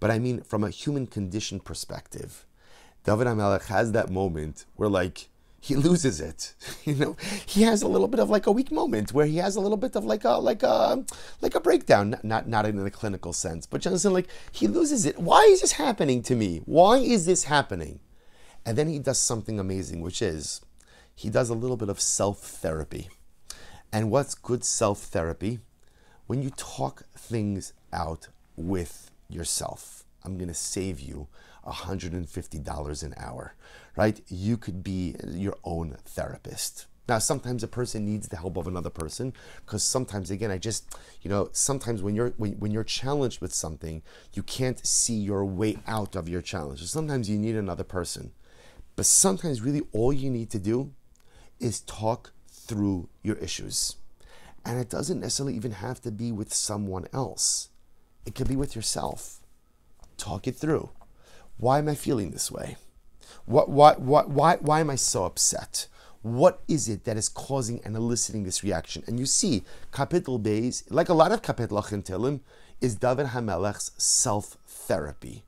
[0.00, 2.44] But I mean, from a human condition perspective,
[3.04, 5.28] David HaMelech has that moment where like
[5.60, 6.54] he loses it.
[6.84, 9.54] You know, he has a little bit of like a weak moment where he has
[9.54, 11.04] a little bit of like a like a
[11.40, 15.20] like a breakdown, not not in the clinical sense, but just like he loses it.
[15.20, 16.62] Why is this happening to me?
[16.64, 18.00] Why is this happening?
[18.66, 20.60] And then he does something amazing, which is
[21.14, 23.08] he does a little bit of self therapy.
[23.92, 25.60] And what's good self therapy?
[26.26, 30.04] When you talk things out with yourself.
[30.24, 31.28] I'm going to save you
[31.66, 33.54] $150 an hour,
[33.96, 34.20] right?
[34.28, 36.86] You could be your own therapist.
[37.08, 39.32] Now, sometimes a person needs the help of another person
[39.66, 43.52] because sometimes, again, I just, you know, sometimes when you're when, when you're challenged with
[43.52, 46.78] something, you can't see your way out of your challenge.
[46.78, 48.32] So sometimes you need another person,
[48.94, 50.92] but sometimes really all you need to do
[51.62, 53.96] is talk through your issues,
[54.64, 57.68] and it doesn't necessarily even have to be with someone else.
[58.26, 59.40] It could be with yourself.
[60.16, 60.90] Talk it through.
[61.56, 62.76] Why am I feeling this way?
[63.46, 65.86] What, why, why, why, why am I so upset?
[66.22, 69.02] What is it that is causing and eliciting this reaction?
[69.06, 72.40] And you see, Kapitel Beis, like a lot of Kapitel Achim
[72.80, 75.44] is David Hamelech's self therapy.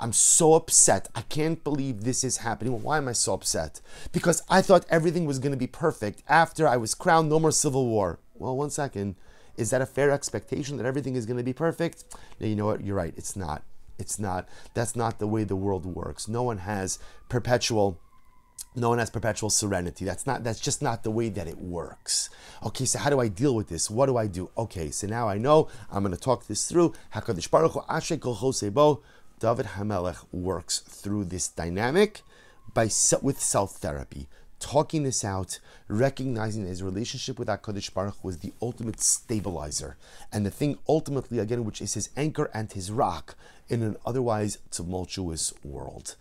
[0.00, 1.08] I'm so upset.
[1.14, 2.72] I can't believe this is happening.
[2.72, 3.80] Well, why am I so upset?
[4.12, 7.52] Because I thought everything was going to be perfect after I was crowned, no more
[7.52, 8.18] civil war.
[8.34, 9.16] Well, one second.
[9.56, 12.04] Is that a fair expectation that everything is going to be perfect?
[12.40, 12.84] Now, you know what?
[12.84, 13.14] You're right.
[13.16, 13.62] It's not.
[13.98, 14.48] It's not.
[14.74, 16.26] That's not the way the world works.
[16.26, 18.00] No one has perpetual
[18.76, 20.04] no one has perpetual serenity.
[20.04, 22.28] That's not that's just not the way that it works.
[22.64, 23.88] Okay, so how do I deal with this?
[23.88, 24.50] What do I do?
[24.58, 26.92] Okay, so now I know I'm going to talk this through.
[27.14, 28.52] Hakadosh Baruch Hu
[29.44, 32.22] David Hamelech works through this dynamic
[32.72, 32.88] by
[33.20, 34.26] with self therapy,
[34.58, 39.98] talking this out, recognizing his relationship with HaKadosh Baruch was the ultimate stabilizer,
[40.32, 43.34] and the thing ultimately, again, which is his anchor and his rock
[43.68, 46.16] in an otherwise tumultuous world.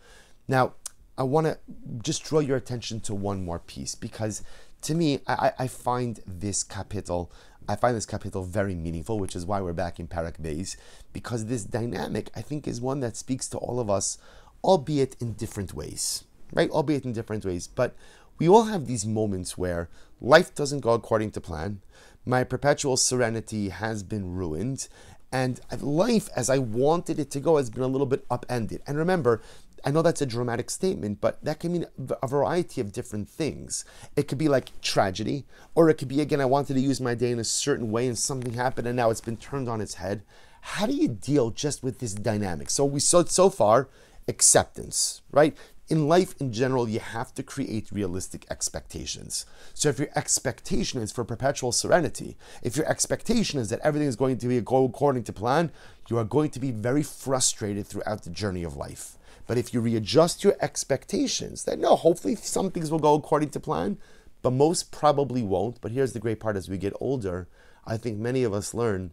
[0.49, 0.73] Now,
[1.17, 1.57] I want to
[2.01, 4.43] just draw your attention to one more piece because
[4.81, 7.29] to me, I, I find this kapitel,
[7.67, 10.75] I find this kapitel very meaningful, which is why we're back in Perek Beis,
[11.13, 14.17] because this dynamic, I think, is one that speaks to all of us,
[14.63, 16.69] albeit in different ways, right?
[16.69, 17.67] Albeit in different ways.
[17.67, 17.95] But
[18.37, 19.89] we all have these moments where
[20.19, 21.81] life doesn't go according to plan.
[22.25, 24.87] My perpetual serenity has been ruined,
[25.31, 28.81] and life as I wanted it to go has been a little bit upended.
[28.85, 29.41] And remember,
[29.85, 31.85] I know that's a dramatic statement, but that can mean
[32.21, 33.83] a variety of different things.
[34.15, 37.15] It could be like tragedy, or it could be, again, I wanted to use my
[37.15, 39.95] day in a certain way and something happened and now it's been turned on its
[39.95, 40.23] head.
[40.61, 42.69] How do you deal just with this dynamic?
[42.69, 43.89] So we saw so far
[44.29, 45.57] acceptance, right?
[45.89, 49.45] In life in general, you have to create realistic expectations.
[49.73, 54.15] So if your expectation is for perpetual serenity, if your expectation is that everything is
[54.15, 55.71] going to be go according to plan,
[56.09, 59.17] you are going to be very frustrated throughout the journey of life.
[59.47, 63.59] But if you readjust your expectations, then no, hopefully some things will go according to
[63.59, 63.97] plan,
[64.41, 65.81] but most probably won't.
[65.81, 67.47] But here's the great part as we get older,
[67.85, 69.11] I think many of us learn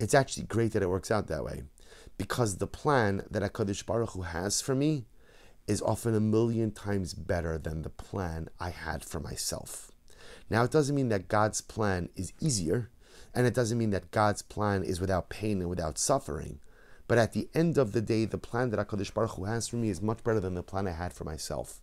[0.00, 1.62] it's actually great that it works out that way.
[2.16, 5.04] Because the plan that HaKadosh Baruch Hu has for me
[5.66, 9.92] is often a million times better than the plan I had for myself.
[10.48, 12.90] Now, it doesn't mean that God's plan is easier,
[13.34, 16.58] and it doesn't mean that God's plan is without pain and without suffering.
[17.10, 19.74] But at the end of the day, the plan that HaKadosh Baruch Hu has for
[19.74, 21.80] me is much better than the plan I had for myself.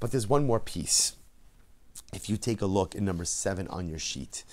[0.00, 1.16] But there's one more piece.
[2.14, 4.44] If you take a look in number seven on your sheet.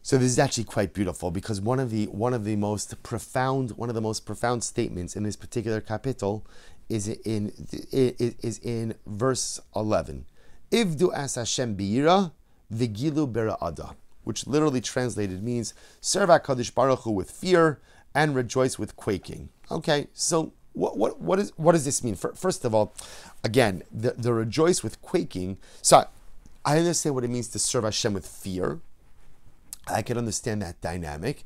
[0.00, 3.72] So this is actually quite beautiful because one of the one of the most profound
[3.72, 6.44] one of the most profound statements in this particular kapitel
[6.88, 7.52] is in
[7.92, 10.24] is in verse eleven.
[10.72, 12.32] Ivdu as Hashem biyira
[12.72, 17.78] v'gilu bera'ada, which literally translated means serve Hakadosh Baruch Hu with fear
[18.14, 19.48] and rejoice with quaking.
[19.70, 22.14] Okay, so what what what is what does this mean?
[22.14, 22.94] First of all,
[23.44, 25.58] again, the, the rejoice with quaking.
[25.82, 26.06] So
[26.64, 28.80] I understand what it means to serve Hashem with fear.
[29.90, 31.44] I can understand that dynamic,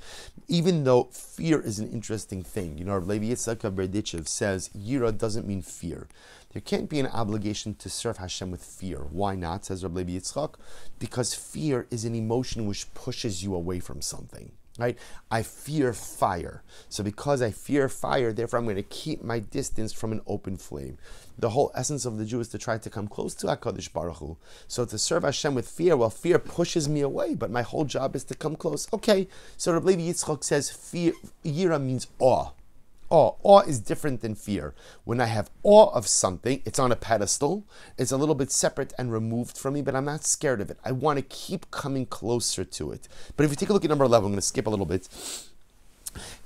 [0.48, 2.76] even though fear is an interesting thing.
[2.76, 6.08] You know, Levi Yitzchak Berdichev says Yira doesn't mean fear.
[6.52, 8.98] There can't be an obligation to serve Hashem with fear.
[8.98, 9.64] Why not?
[9.64, 10.54] Says Rabbi Yitzchak,
[10.98, 14.98] because fear is an emotion which pushes you away from something right?
[15.30, 16.62] I fear fire.
[16.88, 20.56] So because I fear fire, therefore I'm going to keep my distance from an open
[20.56, 20.98] flame.
[21.38, 24.18] The whole essence of the Jew is to try to come close to HaKadosh Baruch
[24.18, 24.36] Hu.
[24.68, 28.16] So to serve Hashem with fear, well, fear pushes me away, but my whole job
[28.16, 28.88] is to come close.
[28.92, 31.12] Okay, so Rabbi Yitzchak says fear,
[31.44, 32.50] yira means awe
[33.12, 33.36] awe.
[33.42, 34.74] Awe is different than fear.
[35.04, 37.64] When I have awe of something, it's on a pedestal,
[37.98, 40.78] it's a little bit separate and removed from me, but I'm not scared of it.
[40.84, 43.08] I want to keep coming closer to it.
[43.36, 44.86] But if you take a look at number 11, I'm going to skip a little
[44.86, 45.08] bit.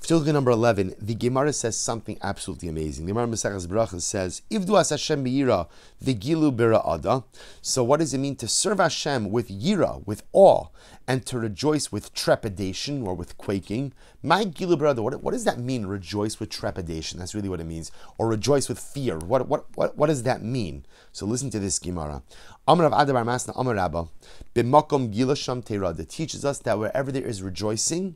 [0.09, 3.07] At number 11, the Gemara says something absolutely amazing.
[3.07, 5.67] The Gemara Maseches Berachas says, Ivdu as Hashem b'yira,
[6.01, 7.25] v'gilu bira'ada.
[7.61, 10.69] So what does it mean to serve Hashem with yira, with awe,
[11.09, 13.95] and to rejoice with trepidation or with quaking?
[14.23, 17.19] My gilu bira'ada, what, what does that mean, rejoice with trepidation?
[17.19, 17.91] That's really what it means.
[18.17, 19.19] Or rejoice with fear.
[19.19, 20.87] What, what, what, what does that mean?
[21.11, 22.23] So listen to this Gemara.
[22.69, 24.07] Amr of Adabar Masna Amr Rabba,
[24.55, 28.15] b'makom gilasham teirada, teaches us that wherever there is rejoicing,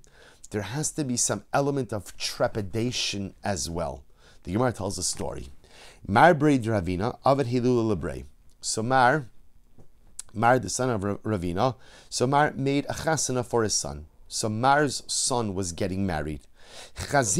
[0.51, 4.05] there has to be some element of trepidation as well.
[4.43, 5.49] The Gemara tells a story.
[6.07, 8.25] Mar Breid Ravina, Avad Hilul Lebrei.
[8.61, 9.29] So Mar,
[10.35, 11.77] Mar, the son of Ravina,
[12.09, 14.07] so Mar made a chasana for his son.
[14.29, 16.41] So Mar's son was getting married.
[16.95, 17.39] So this is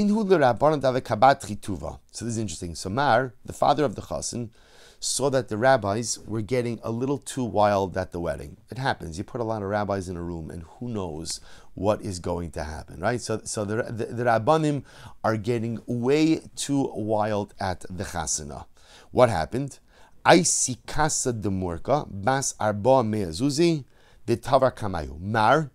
[2.39, 2.75] interesting.
[2.75, 4.51] So Mar, the father of the chasen,
[4.99, 8.59] saw that the rabbis were getting a little too wild at the wedding.
[8.71, 9.17] It happens.
[9.17, 11.41] You put a lot of rabbis in a room, and who knows
[11.81, 13.23] what is going to happen, right?
[13.23, 14.85] So, so the, the, the rabbanim
[15.25, 18.67] are getting way too wild at the chasana.
[19.13, 19.79] What happened?
[20.27, 23.85] Aisi kasa demurka bas arba meazuzi
[24.27, 25.19] the tavar kamayu.
[25.19, 25.71] Mar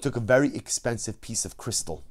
[0.00, 2.04] took a very expensive piece of crystal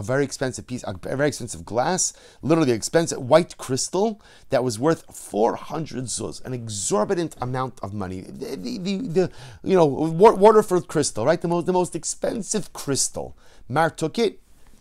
[0.00, 5.04] a very expensive piece, a very expensive glass, literally expensive white crystal that was worth
[5.14, 8.22] 400 zuz, an exorbitant amount of money.
[8.22, 9.30] The, the, the, the
[9.62, 11.40] you know, Waterford crystal, right?
[11.40, 13.36] The most, the most expensive crystal.
[13.68, 14.40] Mar took it,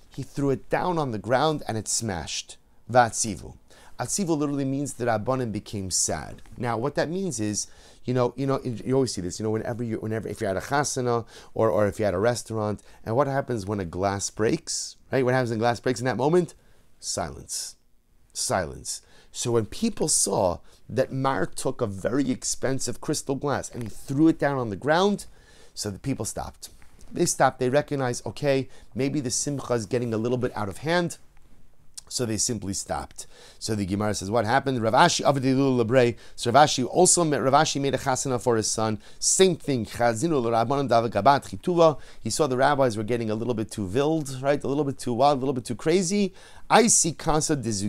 [0.09, 2.57] he threw it down on the ground and it smashed.
[2.89, 3.57] Vatzivu.
[3.99, 6.41] Atzivu literally means that Rabbanim became sad.
[6.57, 7.67] Now, what that means is,
[8.09, 9.39] you know, you know, you always see this.
[9.39, 12.15] You know, whenever you, whenever if you're at a chasana or, or if you're at
[12.15, 15.23] a restaurant, and what happens when a glass breaks, right?
[15.23, 16.55] What happens when glass breaks in that moment?
[16.99, 17.75] Silence,
[18.33, 19.03] silence.
[19.31, 20.57] So when people saw
[20.89, 24.75] that Mar took a very expensive crystal glass and he threw it down on the
[24.75, 25.27] ground,
[25.75, 26.69] so the people stopped.
[27.11, 27.59] They stopped.
[27.59, 31.19] They recognized, okay, maybe the simcha is getting a little bit out of hand.
[32.09, 33.27] So they simply stopped.
[33.59, 34.81] So the Gemara says, what happened?
[34.81, 36.17] Rav Ashi Avadilu Lebre.
[36.35, 38.99] So Rav Ashi also met Rav Ashi made a chasana for his son.
[39.19, 39.85] Same thing.
[39.85, 39.91] He
[42.29, 44.63] saw the rabbis were getting a little bit too wild, right?
[44.63, 46.33] A little bit too wild, a little bit too crazy.
[46.69, 47.71] I see Kansa de.
[47.71, 47.87] He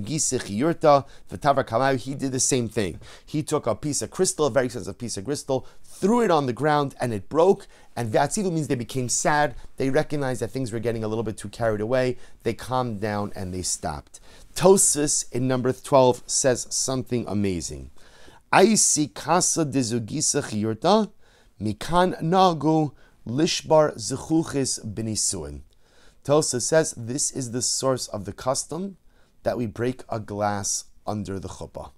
[2.14, 3.00] did the same thing.
[3.26, 5.66] He took a piece of crystal, a very expensive piece of crystal,
[6.00, 7.66] threw it on the ground, and it broke.
[7.94, 9.54] And Vatzivu means they became sad.
[9.76, 12.16] They recognized that things were getting a little bit too carried away.
[12.42, 14.20] They calmed down and they stopped.
[14.54, 17.90] Tosfos in number 12 says something amazing.
[18.52, 21.10] Aisi kasa dezugisa chiyurta,
[21.60, 22.92] mikan nagu
[23.26, 25.60] lishbar zechuchis benisuin.
[26.24, 28.96] Tosfos says this is the source of the custom
[29.42, 31.90] that we break a glass under the chuppah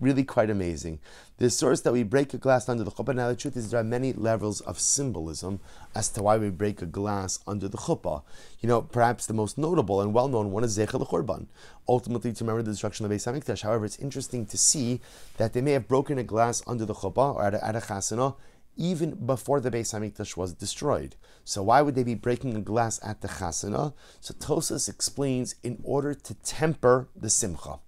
[0.00, 0.98] really quite amazing.
[1.40, 3.14] The source that we break a glass under the chuppah.
[3.14, 5.58] Now, the truth is, there are many levels of symbolism
[5.94, 8.22] as to why we break a glass under the chuppah.
[8.60, 11.46] You know, perhaps the most notable and well known one is Zechel Churban,
[11.88, 13.62] ultimately to remember the destruction of the Beis Hamikdash.
[13.62, 15.00] However, it's interesting to see
[15.38, 17.80] that they may have broken a glass under the chuppah or at a, at a
[17.80, 18.36] chasana
[18.76, 21.16] even before the Beis Hamikdash was destroyed.
[21.44, 23.94] So why would they be breaking a glass at the chasana?
[24.20, 27.78] So Tosfos explains in order to temper the simcha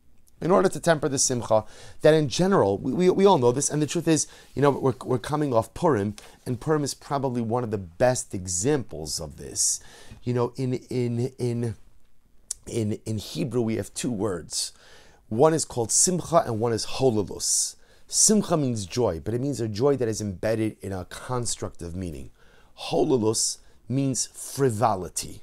[0.43, 1.65] in order to temper the simcha,
[2.03, 4.71] that in general, we, we, we, all know this, and the truth is, you know,
[4.71, 9.37] we're, we're coming off Purim, and Purim is probably one of the best examples of
[9.37, 9.81] this.
[10.25, 11.75] You know, in in in
[12.67, 14.73] in in Hebrew we have two words.
[15.29, 17.77] One is called simcha and one is hololus.
[18.07, 22.31] Simcha means joy, but it means a joy that is embedded in a constructive meaning.
[22.79, 25.43] Hololus means frivolity.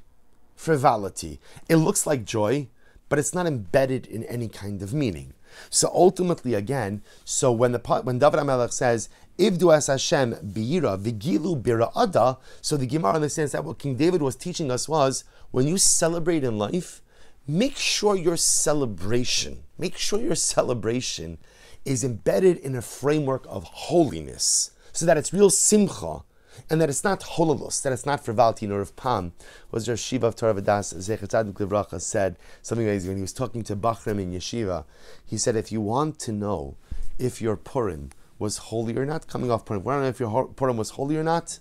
[0.55, 1.39] Frivolity.
[1.67, 2.67] It looks like joy,
[3.09, 5.33] but it's not embedded in any kind of meaning.
[5.69, 11.61] So ultimately, again, so when the when David HaMelech says Ivdu as Hashem bira vigilu
[11.61, 15.67] bira ada, so the Gemara understands that what King David was teaching us was when
[15.67, 17.01] you celebrate in life,
[17.47, 21.39] make sure your celebration, make sure your celebration
[21.83, 26.23] is embedded in a framework of holiness, so that it's real simcha
[26.69, 29.33] and that it's not hololus, that it's not frivolity nor of palm.
[29.71, 33.75] Was there Shiva of Torah Vodaath Livracha said something amazing when he was talking to
[33.75, 34.85] Bachram in Yeshiva.
[35.25, 36.77] He said, if you want to know
[37.17, 40.47] if your Purim was holy or not, coming off Purim, want to know if your
[40.47, 41.59] Purim was holy or not,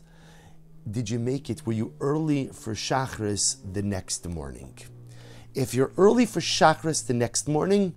[0.91, 1.67] did you make it?
[1.67, 4.79] Were you early for Shachris the next morning?
[5.55, 7.95] If you're early for Shachris the next morning,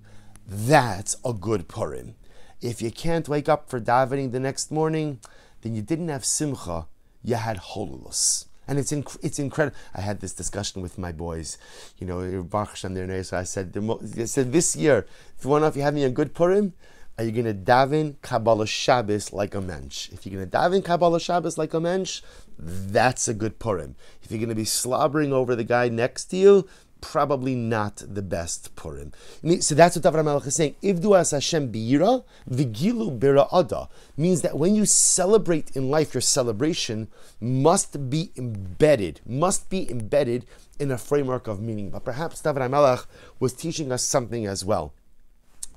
[0.48, 2.16] that's a good Purim.
[2.60, 5.20] If you can't wake up for davening the next morning,
[5.62, 6.88] then you didn't have simcha,
[7.24, 8.46] you had hololus.
[8.68, 9.78] And it's inc- it's incredible.
[9.94, 11.58] I had this discussion with my boys,
[11.98, 13.24] you know, Baruch Hashem, there.
[13.24, 13.76] So I said,
[14.18, 15.06] I said this year,
[15.38, 16.74] if you want to if you're having a good Purim,
[17.18, 20.10] are you going to daven Kabbalas Shabbos like a mensch?
[20.12, 22.22] If you're going to daven Kabbalas Shabbos like a mensch,
[22.58, 23.96] that's a good Purim.
[24.22, 26.68] If you're going to be slobbering over the guy next to you,
[27.02, 29.12] probably not the best Purim.
[29.60, 30.76] So that's what David Melech is saying.
[30.82, 36.22] Ivdu as Hashem bira vigilu bira ada means that when you celebrate in life, your
[36.22, 37.08] celebration
[37.40, 40.46] must be embedded, must be embedded
[40.80, 41.90] in a framework of meaning.
[41.90, 43.06] But perhaps David Melech
[43.40, 44.94] was teaching us something as well.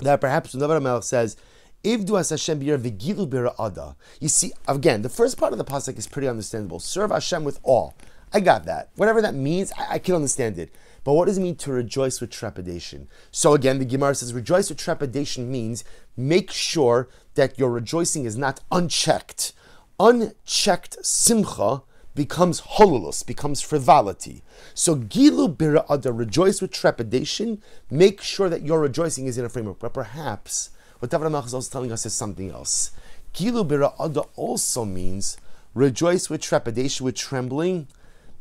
[0.01, 1.37] That perhaps David Melech says.
[1.83, 3.95] Ivdu as Hashem bira ada.
[4.19, 6.81] You see, again, the first part of the pasuk is pretty understandable.
[6.81, 7.91] Serve Hashem with awe.
[8.33, 8.89] I got that.
[8.97, 10.75] Whatever that means, I, I can understand it.
[11.05, 13.09] But what does it mean to rejoice with trepidation?
[13.31, 15.85] So again, the Gemara says rejoice with trepidation means
[16.17, 19.53] make sure that your rejoicing is not unchecked.
[20.01, 21.83] Unchecked simcha
[22.15, 24.43] becomes hololus, becomes frivolity.
[24.73, 29.81] So gilu bira'ada, rejoice with trepidation, make sure that your rejoicing is in a framework.
[29.81, 32.93] But perhaps what David Amach is telling us is something else.
[33.35, 35.37] Gilu bira'ada also means
[35.75, 37.89] rejoice with trepidation, with trembling,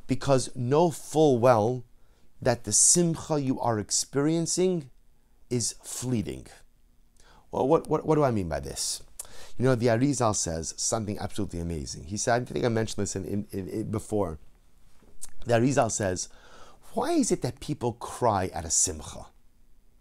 [0.07, 1.83] because know full well
[2.45, 4.89] that the simcha you are experiencing
[5.49, 6.47] is fleeting.
[7.51, 9.03] Well, what, what, what do I mean by this?
[9.57, 12.05] You know, the Arizal says something absolutely amazing.
[12.05, 14.39] He said, I think I mentioned this in, in, in, before.
[15.45, 16.29] The Arizal says,
[16.93, 19.27] why is it that people cry at a simcha?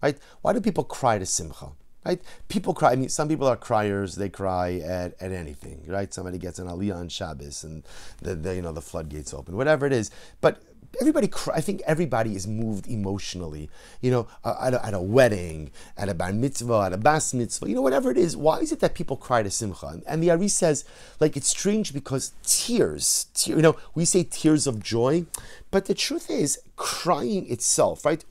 [0.03, 0.19] Right?
[0.41, 1.73] Why do people cry at a simcha?
[2.05, 2.21] Right?
[2.49, 2.93] People cry.
[2.93, 4.17] I mean, some people are criers.
[4.17, 5.85] They cry at, at anything.
[5.87, 6.13] Right?
[6.13, 7.85] Somebody gets an aliyah on Shabbos, and
[8.21, 9.57] the, the you know the floodgates open.
[9.57, 10.11] Whatever it is.
[10.41, 10.63] But
[11.01, 13.71] everybody, I think everybody is moved emotionally,
[14.01, 17.69] you know, at a, at a, wedding, at a bar mitzvah, at a bas mitzvah,
[17.69, 18.37] you know, whatever it is.
[18.37, 20.01] Why is it that people cry to simcha?
[20.07, 20.85] And the Ari says,
[21.21, 25.27] like, it's strange because tears, tear, you know, we say tears of joy,
[25.71, 28.25] but the truth is, crying itself, right?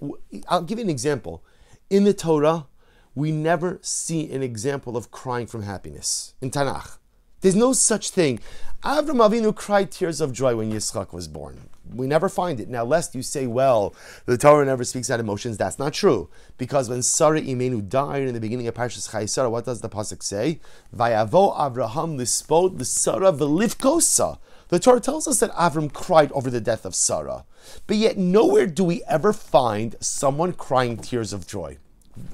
[0.47, 1.43] I'll give you an example.
[1.89, 2.68] In the Torah,
[3.16, 6.97] we never see an example of crying from happiness in Tanakh.
[7.41, 8.39] There's no such thing.
[8.84, 11.70] Avram Avinu cried tears of joy when Yitzchak was born.
[11.89, 12.69] We never find it.
[12.69, 16.29] Now, lest you say, well, the Torah never speaks out emotions, that's not true.
[16.57, 19.89] Because when Sarah Imenu died in the beginning of Parshas Chayei Sarah, what does the
[19.89, 20.59] Pasuk say?
[20.95, 24.38] Vayavo Avraham lispod l'Sarah v'livkosa.
[24.69, 27.45] The Torah tells us that Avram cried over the death of Sarah.
[27.88, 31.77] But yet, nowhere do we ever find someone crying tears of joy.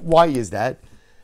[0.00, 0.78] Why is that?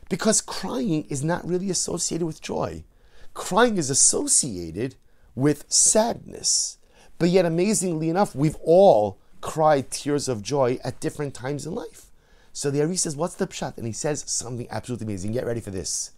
[0.09, 2.85] Because crying is not really associated with joy.
[3.33, 4.97] Crying is associated
[5.35, 6.79] with sadness.
[7.19, 12.07] But yet, amazingly enough, we've all cried tears of joy at different times in life.
[12.53, 13.77] So the Ari says, What's the pshat?
[13.77, 15.33] And he says something absolutely amazing.
[15.33, 16.13] Get ready for this.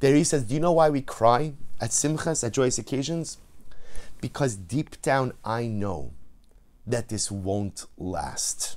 [0.00, 3.38] The Ari says, Do you know why we cry at simchas, at joyous occasions?
[4.20, 6.12] Because deep down, I know
[6.86, 8.76] that this won't last.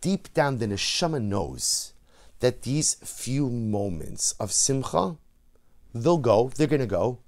[0.00, 1.92] Deep down, the neshama knows
[2.40, 5.16] that these few moments of simcha,
[5.92, 7.18] they'll go, they're going to go,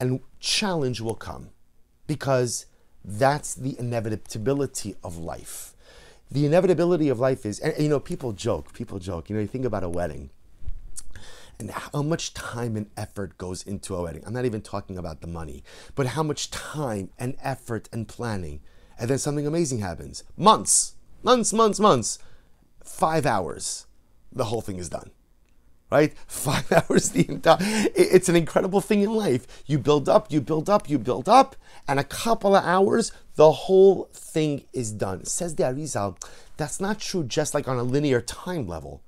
[0.00, 1.50] and challenge will come
[2.06, 2.66] because
[3.04, 5.74] that's the inevitability of life.
[6.30, 9.28] The inevitability of life is, and you know, people joke, people joke.
[9.28, 10.30] You know, you think about a wedding
[11.58, 14.22] and how much time and effort goes into a wedding.
[14.26, 15.62] I'm not even talking about the money,
[15.94, 18.60] but how much time and effort and planning.
[18.98, 20.24] And then something amazing happens.
[20.36, 22.18] Months, months, months, months.
[22.84, 23.86] Five hours,
[24.32, 25.10] the whole thing is done
[25.90, 26.14] right?
[26.26, 27.58] Five hours the entire.
[27.60, 29.62] It's an incredible thing in life.
[29.66, 31.56] You build up, you build up, you build up,
[31.88, 35.24] and a couple of hours, the whole thing is done.
[35.24, 36.16] Says the Arizal,
[36.56, 39.02] that's not true just like on a linear time level.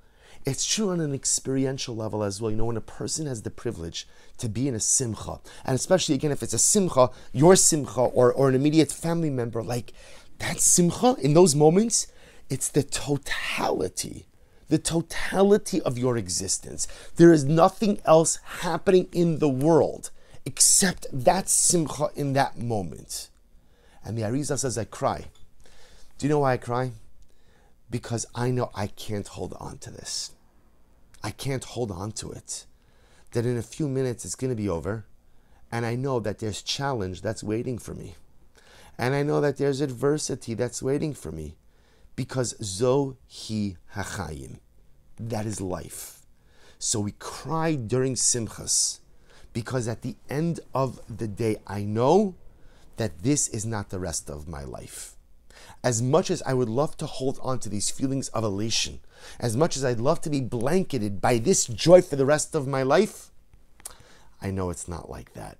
[0.45, 2.51] It's true on an experiential level as well.
[2.51, 4.05] You know, when a person has the privilege
[4.39, 8.33] to be in a simcha, and especially again if it's a simcha, your simcha or,
[8.33, 9.93] or an immediate family member, like
[10.39, 12.07] that simcha in those moments,
[12.49, 14.25] it's the totality
[14.69, 16.87] the totality of your existence.
[17.15, 20.11] There is nothing else happening in the world
[20.45, 23.29] except that simcha in that moment.
[24.03, 25.25] And the Arizal says, I cry.
[26.17, 26.91] Do you know why I cry?
[27.89, 30.31] Because I know I can't hold on to this.
[31.23, 32.65] I can't hold on to it.
[33.31, 35.05] That in a few minutes it's going to be over.
[35.71, 38.15] And I know that there's challenge that's waiting for me.
[38.97, 41.55] And I know that there's adversity that's waiting for me
[42.15, 44.59] because zo hi hachayim.
[45.19, 46.25] That is life.
[46.79, 48.99] So we cry during simchas
[49.53, 52.35] because at the end of the day, I know
[52.97, 55.15] that this is not the rest of my life.
[55.83, 58.99] As much as I would love to hold on to these feelings of elation,
[59.39, 62.67] as much as I'd love to be blanketed by this joy for the rest of
[62.67, 63.31] my life,
[64.41, 65.57] I know it's not like that.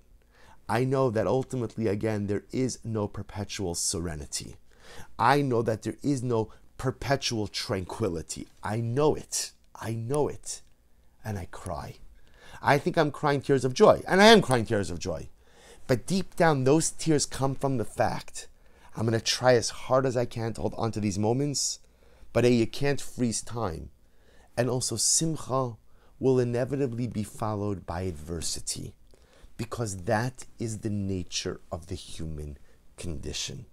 [0.67, 4.55] I know that ultimately, again, there is no perpetual serenity.
[5.17, 8.47] I know that there is no perpetual tranquility.
[8.63, 9.51] I know it.
[9.79, 10.61] I know it.
[11.23, 11.95] And I cry.
[12.61, 14.01] I think I'm crying tears of joy.
[14.07, 15.29] And I am crying tears of joy.
[15.87, 18.47] But deep down, those tears come from the fact
[18.95, 21.79] I'm going to try as hard as I can to hold on to these moments.
[22.31, 23.89] But you can't freeze time.
[24.55, 25.77] And also, simcha
[26.19, 28.93] will inevitably be followed by adversity
[29.57, 32.57] because that is the nature of the human
[32.97, 33.65] condition.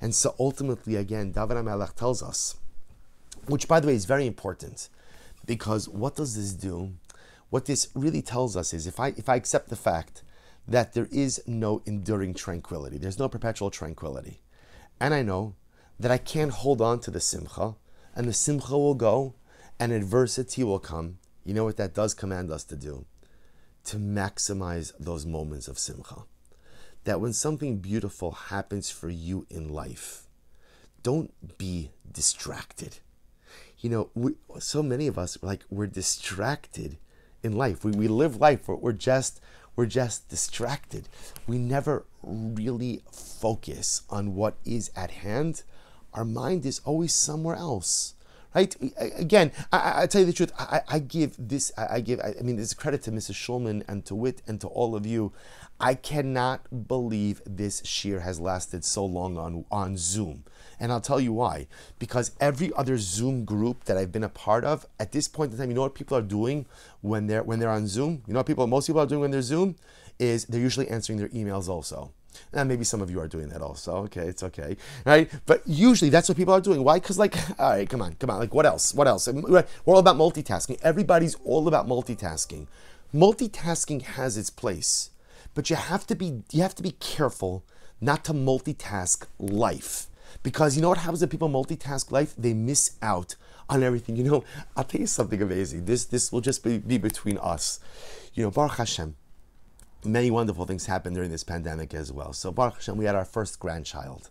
[0.00, 2.56] And so ultimately, again, David HaMelech tells us,
[3.46, 4.88] which by the way is very important,
[5.46, 6.92] because what does this do?
[7.50, 10.22] What this really tells us is if I if I accept the fact
[10.66, 14.40] that there is no enduring tranquility, there's no perpetual tranquility,
[15.00, 15.54] and I know
[16.00, 17.76] that I can't hold on to the simcha,
[18.14, 19.34] and the simcha will go,
[19.78, 21.18] and adversity will come.
[21.44, 23.06] You know what that does command us to do?
[23.84, 26.24] To maximize those moments of simcha
[27.06, 30.26] that when something beautiful happens for you in life,
[31.02, 32.98] don't be distracted.
[33.78, 36.98] You know, we, so many of us like we're distracted
[37.44, 37.84] in life.
[37.84, 39.40] We, we live life, we're, we're just
[39.76, 41.08] we're just distracted.
[41.46, 45.62] We never really focus on what is at hand.
[46.12, 48.16] Our mind is always somewhere else
[48.56, 48.74] Right?
[49.18, 50.50] Again, I, I, tell you the truth.
[50.58, 51.70] I, I give this.
[51.76, 52.20] I, give.
[52.20, 53.34] I, mean, this credit to Mrs.
[53.34, 55.34] Schulman and to Wit and to all of you.
[55.78, 60.44] I cannot believe this shiur has lasted so long on on Zoom,
[60.80, 61.66] and I'll tell you why.
[61.98, 65.58] Because every other Zoom group that I've been a part of, at this point in
[65.58, 66.64] time, you know what people are doing
[67.02, 68.22] when they're when they're on Zoom.
[68.26, 69.76] You know what people, most people are doing when they're Zoom,
[70.18, 72.12] is they're usually answering their emails also.
[72.52, 73.96] And maybe some of you are doing that also.
[74.04, 75.30] Okay, it's okay, right?
[75.46, 76.84] But usually that's what people are doing.
[76.84, 76.98] Why?
[76.98, 78.38] Because like, all right, come on, come on.
[78.38, 78.94] Like, what else?
[78.94, 79.26] What else?
[79.26, 80.78] We're all about multitasking.
[80.82, 82.66] Everybody's all about multitasking.
[83.14, 85.10] Multitasking has its place,
[85.56, 87.64] but you have to be you have to be careful
[88.00, 90.06] not to multitask life.
[90.42, 92.34] Because you know what happens to people multitask life?
[92.36, 93.34] They miss out
[93.68, 94.16] on everything.
[94.16, 94.44] You know,
[94.76, 95.86] I'll tell you something amazing.
[95.86, 97.80] This this will just be, be between us.
[98.34, 99.16] You know, Baruch Hashem
[100.04, 102.32] many wonderful things happened during this pandemic as well.
[102.32, 104.30] So Baruch Hashem, we had our first grandchild.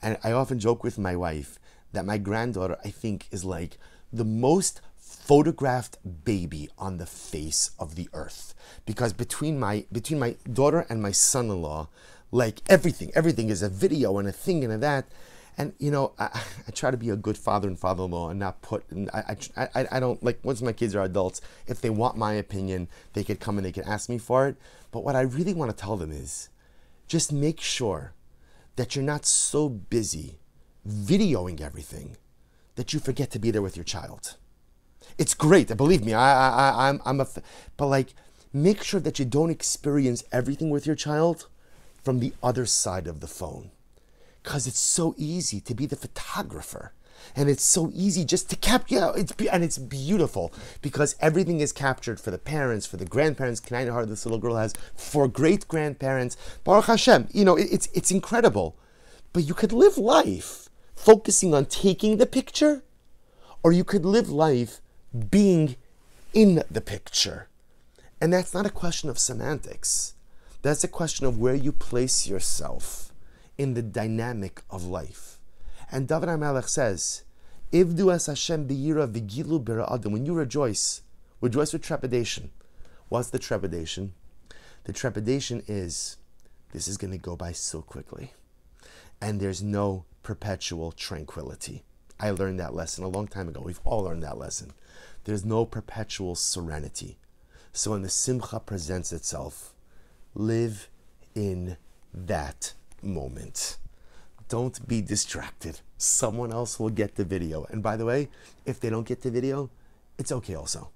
[0.00, 1.58] And I often joke with my wife
[1.92, 3.76] that my granddaughter, I think, is like
[4.12, 8.54] the most photographed baby on the face of the earth.
[8.84, 11.88] Because between my between my daughter and my son-in-law,
[12.30, 15.06] like everything, everything is a video and a thing and a that.
[15.58, 18.62] And you know, I, I try to be a good father and father-in-law and not
[18.62, 18.84] put.
[19.12, 21.40] I, I, I don't like once my kids are adults.
[21.66, 24.56] If they want my opinion, they could come and they could ask me for it.
[24.90, 26.48] But what I really want to tell them is,
[27.06, 28.14] just make sure
[28.76, 30.38] that you're not so busy
[30.88, 32.16] videoing everything
[32.80, 34.38] that you forget to be there with your child.
[35.18, 36.14] It's great, believe me.
[36.14, 37.26] I, I, I'm, I'm a,
[37.76, 38.14] but like,
[38.54, 41.46] make sure that you don't experience everything with your child
[42.02, 43.70] from the other side of the phone
[44.42, 46.94] because it's so easy to be the photographer
[47.36, 50.50] and it's so easy just to capture know, it's and it's beautiful
[50.80, 54.24] because everything is captured for the parents for the grandparents can I know how this
[54.24, 58.74] little girl has for great grandparents Baruch Hashem you know it, it's it's incredible
[59.34, 60.69] but you could live life
[61.04, 62.82] focusing on taking the picture
[63.62, 64.80] or you could live life
[65.30, 65.76] being
[66.32, 67.48] in the picture
[68.20, 70.14] and that's not a question of semantics
[70.62, 73.12] that's a question of where you place yourself
[73.56, 75.38] in the dynamic of life.
[75.90, 77.24] And David HaMelech says,
[77.72, 80.12] Ivdu as Hashem biyira vigilu adam.
[80.12, 81.02] When you rejoice,
[81.40, 82.50] rejoice with trepidation.
[83.08, 84.12] What's the trepidation?
[84.84, 86.16] The trepidation is
[86.72, 88.32] this is going to go by so quickly.
[89.20, 91.82] And there's no perpetual tranquility.
[92.20, 93.62] I learned that lesson a long time ago.
[93.64, 94.70] We've all learned that lesson.
[95.24, 97.18] There's no perpetual serenity.
[97.72, 99.74] So when the simcha presents itself,
[100.32, 100.88] live
[101.34, 101.78] in
[102.14, 103.78] that moment.
[104.48, 105.80] Don't be distracted.
[105.98, 107.66] Someone else will get the video.
[107.68, 108.28] And by the way,
[108.64, 109.68] if they don't get the video,
[110.16, 110.90] it's okay also.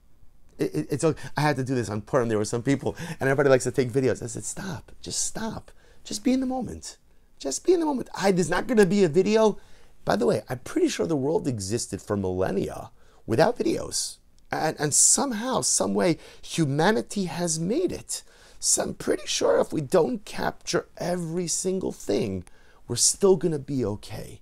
[0.58, 1.20] It, it, it's okay.
[1.36, 2.28] I had to do this on Purim.
[2.28, 4.22] There were some people, and everybody likes to take videos.
[4.22, 4.92] I said, stop.
[5.02, 5.72] Just stop.
[6.04, 6.98] Just be in the moment.
[7.44, 8.08] Just be in the moment.
[8.14, 9.58] I, there's not going to be a video.
[10.06, 12.90] By the way, I'm pretty sure the world existed for millennia
[13.26, 14.16] without videos.
[14.50, 18.22] And, and somehow, some way, humanity has made it.
[18.60, 22.44] So I'm pretty sure if we don't capture every single thing,
[22.88, 24.40] we're still going to be okay.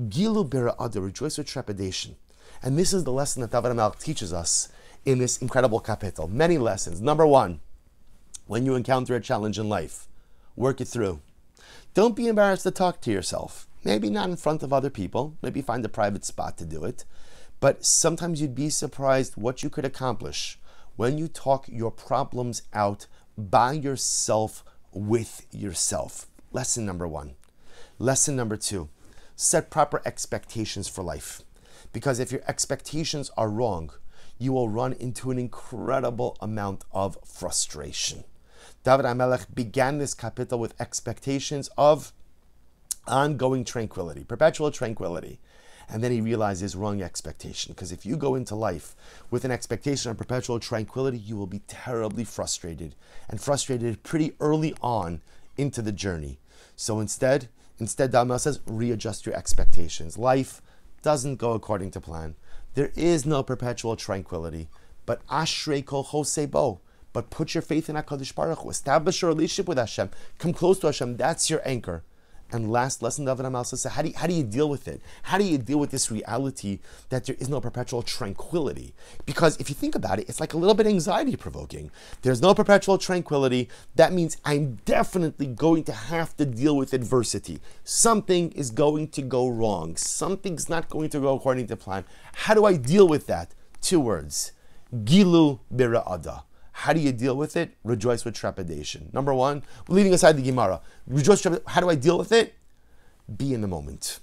[0.00, 2.16] Gilu bira'ada, rejoice with trepidation.
[2.62, 4.70] And this is the lesson that David HaMelech teaches us
[5.04, 6.26] in this incredible kapitel.
[6.26, 7.02] Many lessons.
[7.02, 7.60] Number one,
[8.46, 10.08] when you encounter a challenge in life,
[10.56, 11.20] work it through.
[11.92, 13.66] Don't be embarrassed to talk to yourself.
[13.84, 15.36] Maybe not in front of other people.
[15.42, 17.04] Maybe find a private spot to do it.
[17.58, 20.58] But sometimes you'd be surprised what you could accomplish
[20.94, 24.62] when you talk your problems out by yourself
[24.92, 26.28] with yourself.
[26.52, 27.34] Lesson number one.
[27.98, 28.88] Lesson number two
[29.34, 31.42] set proper expectations for life.
[31.92, 33.90] Because if your expectations are wrong,
[34.38, 38.24] you will run into an incredible amount of frustration.
[38.82, 42.12] David HaMelech began this kapitel with expectations of
[43.06, 45.38] ongoing tranquility, perpetual tranquility.
[45.92, 47.72] And then he realizes wrong expectation.
[47.72, 48.94] Because if you go into life
[49.28, 52.94] with an expectation of perpetual tranquility, you will be terribly frustrated
[53.28, 55.20] and frustrated pretty early on
[55.56, 56.38] into the journey.
[56.76, 60.16] So instead, instead, Dama says, readjust your expectations.
[60.16, 60.62] Life
[61.02, 62.36] doesn't go according to plan.
[62.74, 64.68] There is no perpetual tranquility.
[65.06, 66.78] But ashrei kol chosebo.
[67.12, 68.70] But put your faith in HaKadosh Baruch Hu.
[68.70, 70.10] Establish your relationship with Hashem.
[70.38, 71.16] Come close to Hashem.
[71.16, 72.04] That's your anchor.
[72.52, 75.00] And last lesson, David Amal says, how do, you, how do you deal with it?
[75.22, 78.92] How do you deal with this reality that there is no perpetual tranquility?
[79.24, 81.92] Because if you think about it, it's like a little bit anxiety provoking.
[82.22, 83.68] There's no perpetual tranquility.
[83.94, 87.60] That means I'm definitely going to have to deal with adversity.
[87.84, 89.96] Something is going to go wrong.
[89.96, 92.04] Something's not going to go according to plan.
[92.34, 93.54] How do I deal with that?
[93.80, 94.52] Two words.
[94.92, 96.42] Gilu bira'ada.
[96.80, 97.76] How do you deal with it?
[97.84, 99.10] Rejoice with trepidation.
[99.12, 100.80] Number one, leaving aside the Gemara.
[101.06, 101.46] Rejoice.
[101.66, 102.54] How do I deal with it?
[103.36, 104.20] Be in the moment.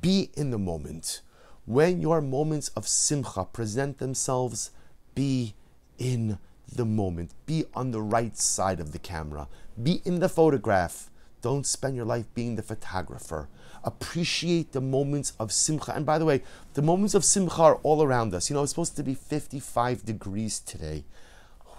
[0.00, 1.20] Be in the moment.
[1.66, 4.70] When your moments of simcha present themselves,
[5.14, 5.52] be
[5.98, 6.38] in
[6.74, 7.32] the moment.
[7.44, 9.46] Be on the right side of the camera.
[9.80, 11.10] Be in the photograph.
[11.42, 13.50] Don't spend your life being the photographer.
[13.84, 15.92] Appreciate the moments of simcha.
[15.94, 18.48] And by the way, the moments of simcha are all around us.
[18.48, 21.04] You know, it's supposed to be 55 degrees today.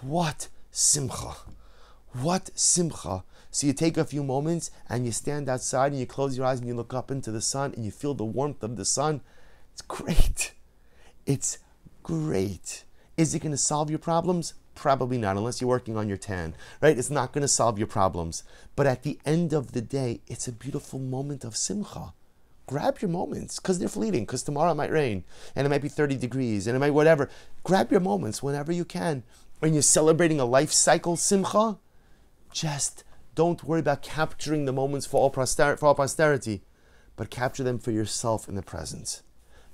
[0.00, 1.34] What simcha!
[2.12, 3.24] What simcha!
[3.50, 6.60] So you take a few moments and you stand outside and you close your eyes
[6.60, 9.22] and you look up into the sun and you feel the warmth of the sun.
[9.72, 10.52] It's great.
[11.26, 11.58] It's
[12.04, 12.84] great.
[13.16, 14.54] Is it going to solve your problems?
[14.76, 16.96] Probably not, unless you're working on your tan, right?
[16.96, 18.44] It's not going to solve your problems.
[18.76, 22.12] But at the end of the day, it's a beautiful moment of simcha.
[22.68, 25.24] Grab your moments because they're fleeting, because tomorrow it might rain
[25.56, 27.28] and it might be 30 degrees and it might whatever.
[27.64, 29.24] Grab your moments whenever you can.
[29.58, 31.78] When you're celebrating a life cycle simcha,
[32.52, 33.02] just
[33.34, 36.62] don't worry about capturing the moments for all, for all posterity,
[37.16, 39.22] but capture them for yourself in the present.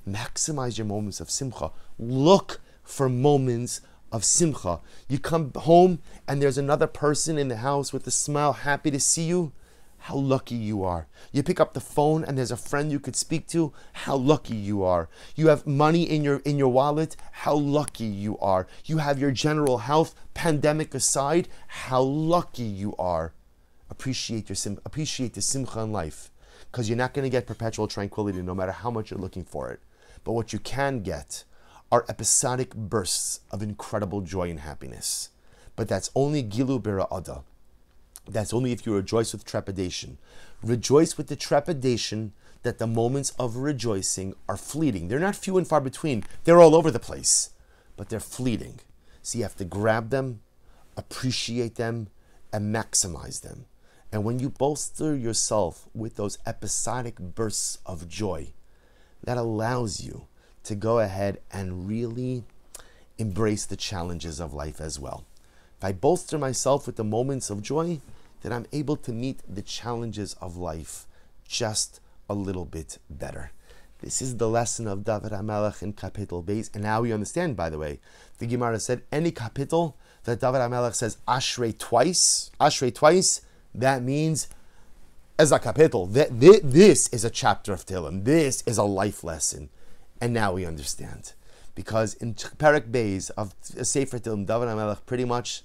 [0.09, 1.71] Maximize your moments of simcha.
[1.99, 4.81] Look for moments of simcha.
[5.07, 9.01] You come home and there's another person in the house with a smile, happy to
[9.01, 9.53] see you.
[10.09, 11.07] How lucky you are.
[11.33, 13.73] You pick up the phone and there's a friend you could speak to.
[14.05, 15.09] How lucky you are.
[15.35, 17.17] You have money in your in your wallet.
[17.33, 18.67] How lucky you are.
[18.85, 21.49] You have your general health, pandemic aside.
[21.89, 23.33] How lucky you are.
[23.89, 26.31] Appreciate your sim- appreciate the simcha in life,
[26.71, 29.71] because you're not going to get perpetual tranquility no matter how much you're looking for
[29.71, 29.81] it.
[30.23, 31.45] But what you can get
[31.91, 35.31] are episodic bursts of incredible joy and happiness.
[35.77, 36.79] But that's only gilu
[37.11, 37.43] ada.
[38.27, 40.19] That's only if you rejoice with trepidation.
[40.63, 45.09] Rejoice with the trepidation that the moments of rejoicing are fleeting.
[45.09, 47.51] They're not few and far between, they're all over the place,
[47.97, 48.81] but they're fleeting.
[49.23, 50.41] So you have to grab them,
[50.97, 52.09] appreciate them,
[52.53, 53.67] and maximize them.
[54.11, 58.53] And when you bolster yourself with those episodic bursts of joy,
[59.23, 60.27] that allows you
[60.65, 62.45] to go ahead and really
[63.19, 65.25] embrace the challenges of life as well.
[65.79, 68.01] If I bolster myself with the moments of joy,
[68.45, 71.07] then I'm able to meet the challenges of life
[71.49, 73.51] just a little bit better.
[74.01, 76.69] This is the lesson of David HaMelech in Kapitel Beis.
[76.75, 78.01] And now we understand, by the way,
[78.39, 83.41] the Gemara said any kapitel that David HaMelech says Ashrei twice, Ashrei twice,
[83.75, 84.49] that means
[85.39, 86.13] as a kapitel.
[86.13, 88.25] This is a chapter of Tehillim.
[88.25, 89.71] This is a life lesson.
[90.21, 91.33] And now we understand.
[91.75, 95.63] Because in Perek Beis of Sefer Tehillim, David HaMelech pretty much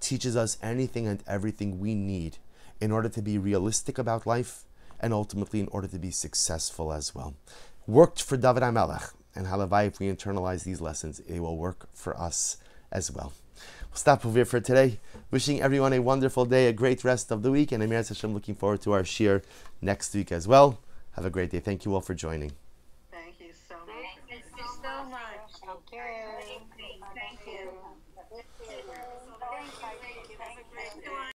[0.00, 2.38] teaches us anything and everything we need
[2.80, 4.64] in order to be realistic about life
[5.00, 7.34] and ultimately in order to be successful as well.
[7.86, 9.12] Worked for David HaMelech.
[9.34, 12.56] And halavai, if we internalize these lessons, it will work for us
[12.90, 13.32] as well.
[13.90, 14.98] We'll stop over here for today.
[15.30, 18.54] Wishing everyone a wonderful day, a great rest of the week, and Amir Hashem looking
[18.54, 19.42] forward to our shir
[19.80, 20.80] next week as well.
[21.12, 21.60] Have a great day.
[21.60, 22.52] Thank you all for joining.